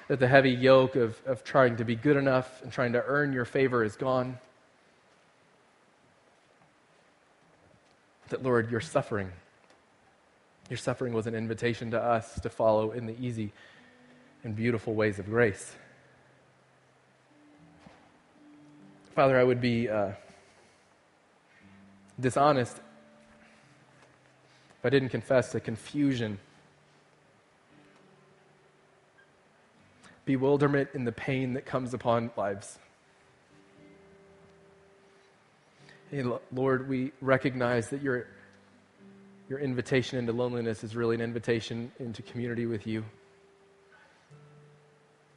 That 0.08 0.18
the 0.18 0.28
heavy 0.28 0.50
yoke 0.50 0.96
of, 0.96 1.20
of 1.26 1.44
trying 1.44 1.76
to 1.76 1.84
be 1.84 1.94
good 1.94 2.16
enough 2.16 2.62
and 2.62 2.72
trying 2.72 2.94
to 2.94 3.04
earn 3.04 3.32
your 3.32 3.44
favor 3.44 3.84
is 3.84 3.94
gone. 3.96 4.38
That, 8.30 8.42
Lord, 8.42 8.70
your 8.70 8.80
suffering 8.80 9.30
Your 10.70 10.76
suffering 10.76 11.14
was 11.14 11.26
an 11.26 11.34
invitation 11.34 11.90
to 11.92 12.02
us 12.02 12.40
to 12.40 12.50
follow 12.50 12.90
in 12.90 13.06
the 13.06 13.16
easy 13.18 13.52
and 14.44 14.54
beautiful 14.54 14.94
ways 14.94 15.18
of 15.18 15.26
grace. 15.26 15.74
Father, 19.14 19.38
I 19.38 19.44
would 19.44 19.60
be 19.60 19.88
uh, 19.88 20.12
dishonest 22.20 22.76
if 24.78 24.84
I 24.84 24.90
didn't 24.90 25.08
confess 25.08 25.52
the 25.52 25.60
confusion, 25.60 26.38
bewilderment, 30.24 30.90
and 30.94 31.04
the 31.06 31.12
pain 31.12 31.54
that 31.54 31.66
comes 31.66 31.94
upon 31.94 32.30
lives. 32.36 32.78
Hey, 36.10 36.22
Lord, 36.52 36.88
we 36.88 37.12
recognize 37.20 37.90
that 37.90 38.02
your, 38.02 38.28
your 39.48 39.58
invitation 39.58 40.18
into 40.18 40.32
loneliness 40.32 40.84
is 40.84 40.94
really 40.94 41.16
an 41.16 41.20
invitation 41.20 41.90
into 41.98 42.22
community 42.22 42.66
with 42.66 42.86
you. 42.86 43.04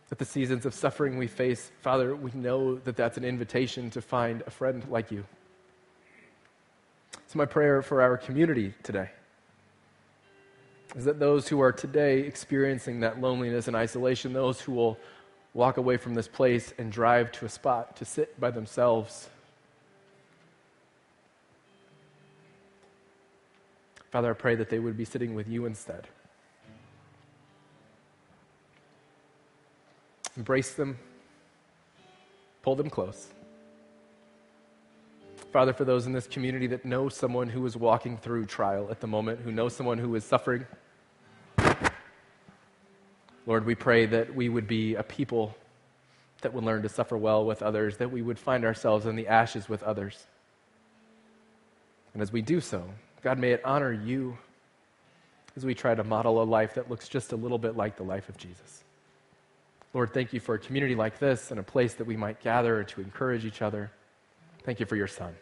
That 0.10 0.20
the 0.20 0.26
seasons 0.26 0.66
of 0.66 0.74
suffering 0.74 1.18
we 1.18 1.28
face, 1.28 1.72
Father, 1.82 2.16
we 2.16 2.32
know 2.34 2.76
that 2.76 2.96
that's 2.96 3.18
an 3.18 3.26
invitation 3.26 3.90
to 3.92 4.02
find 4.02 4.44
a 4.46 4.52
friend 4.52 4.88
like 4.88 5.12
you. 5.12 5.26
It's 7.32 7.36
my 7.38 7.46
prayer 7.46 7.82
for 7.82 8.02
our 8.02 8.18
community 8.18 8.74
today 8.84 9.10
is 10.98 11.06
that 11.06 11.18
those 11.18 11.48
who 11.48 11.62
are 11.62 11.72
today 11.72 12.20
experiencing 12.20 13.00
that 13.00 13.22
loneliness 13.22 13.70
and 13.70 13.76
isolation, 13.78 14.34
those 14.34 14.60
who 14.60 14.74
will 14.74 14.98
walk 15.54 15.78
away 15.78 15.96
from 15.96 16.14
this 16.14 16.28
place 16.28 16.74
and 16.78 16.92
drive 16.92 17.32
to 17.32 17.46
a 17.46 17.48
spot 17.48 17.96
to 17.96 18.04
sit 18.04 18.38
by 18.38 18.52
themselves, 18.52 19.30
Father, 24.12 24.32
I 24.32 24.34
pray 24.34 24.56
that 24.56 24.70
they 24.70 24.80
would 24.80 24.98
be 24.98 25.06
sitting 25.06 25.34
with 25.34 25.48
you 25.48 25.66
instead. 25.66 26.10
Embrace 30.36 30.74
them, 30.74 31.00
pull 32.62 32.76
them 32.76 32.90
close. 32.90 33.30
Father, 35.52 35.74
for 35.74 35.84
those 35.84 36.06
in 36.06 36.14
this 36.14 36.28
community 36.28 36.68
that 36.68 36.86
know 36.86 37.10
someone 37.10 37.50
who 37.50 37.66
is 37.66 37.76
walking 37.76 38.18
through 38.18 38.46
trial 38.46 38.88
at 38.90 39.02
the 39.02 39.08
moment, 39.08 39.42
who 39.42 39.52
know 39.52 39.68
someone 39.68 39.98
who 39.98 40.16
is 40.16 40.24
suffering, 40.24 40.66
Lord, 43.46 43.66
we 43.66 43.76
pray 43.76 44.06
that 44.06 44.34
we 44.34 44.48
would 44.48 44.68
be 44.68 44.96
a 44.96 45.04
people 45.04 45.56
that 46.42 46.54
would 46.54 46.64
learn 46.64 46.84
to 46.84 46.90
suffer 46.90 47.18
well 47.18 47.46
with 47.46 47.62
others, 47.62 47.98
that 47.98 48.12
we 48.12 48.22
would 48.22 48.40
find 48.40 48.64
ourselves 48.64 49.06
in 49.06 49.18
the 49.18 49.28
ashes 49.28 49.68
with 49.68 49.84
others. 49.84 50.26
And 52.14 52.22
as 52.22 52.32
we 52.32 52.42
do 52.42 52.62
so, 52.62 52.86
God, 53.22 53.38
may 53.38 53.52
it 53.52 53.62
honor 53.66 53.92
you 53.92 54.38
as 55.58 55.66
we 55.66 55.74
try 55.74 55.94
to 55.94 56.04
model 56.04 56.42
a 56.42 56.46
life 56.46 56.76
that 56.76 56.90
looks 56.90 57.10
just 57.10 57.34
a 57.34 57.36
little 57.36 57.58
bit 57.58 57.76
like 57.76 57.98
the 57.98 58.04
life 58.04 58.30
of 58.30 58.38
Jesus. 58.38 58.84
Lord, 59.94 60.14
thank 60.14 60.32
you 60.32 60.40
for 60.40 60.56
a 60.56 60.60
community 60.60 60.96
like 60.96 61.20
this 61.20 61.52
and 61.52 61.60
a 61.60 61.64
place 61.64 61.96
that 61.96 62.06
we 62.06 62.16
might 62.16 62.40
gather 62.40 62.86
to 62.86 63.02
encourage 63.02 63.44
each 63.44 63.62
other. 63.62 63.92
Thank 64.64 64.80
you 64.80 64.86
for 64.86 64.96
your 64.96 65.08
Son, 65.08 65.34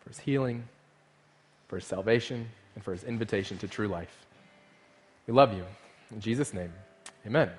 for 0.00 0.10
his 0.10 0.18
healing, 0.18 0.64
for 1.68 1.76
his 1.76 1.86
salvation, 1.86 2.48
and 2.74 2.84
for 2.84 2.92
his 2.92 3.04
invitation 3.04 3.58
to 3.58 3.68
true 3.68 3.88
life. 3.88 4.26
We 5.26 5.32
love 5.32 5.52
you. 5.54 5.64
In 6.10 6.20
Jesus' 6.20 6.52
name, 6.52 6.72
amen. 7.26 7.50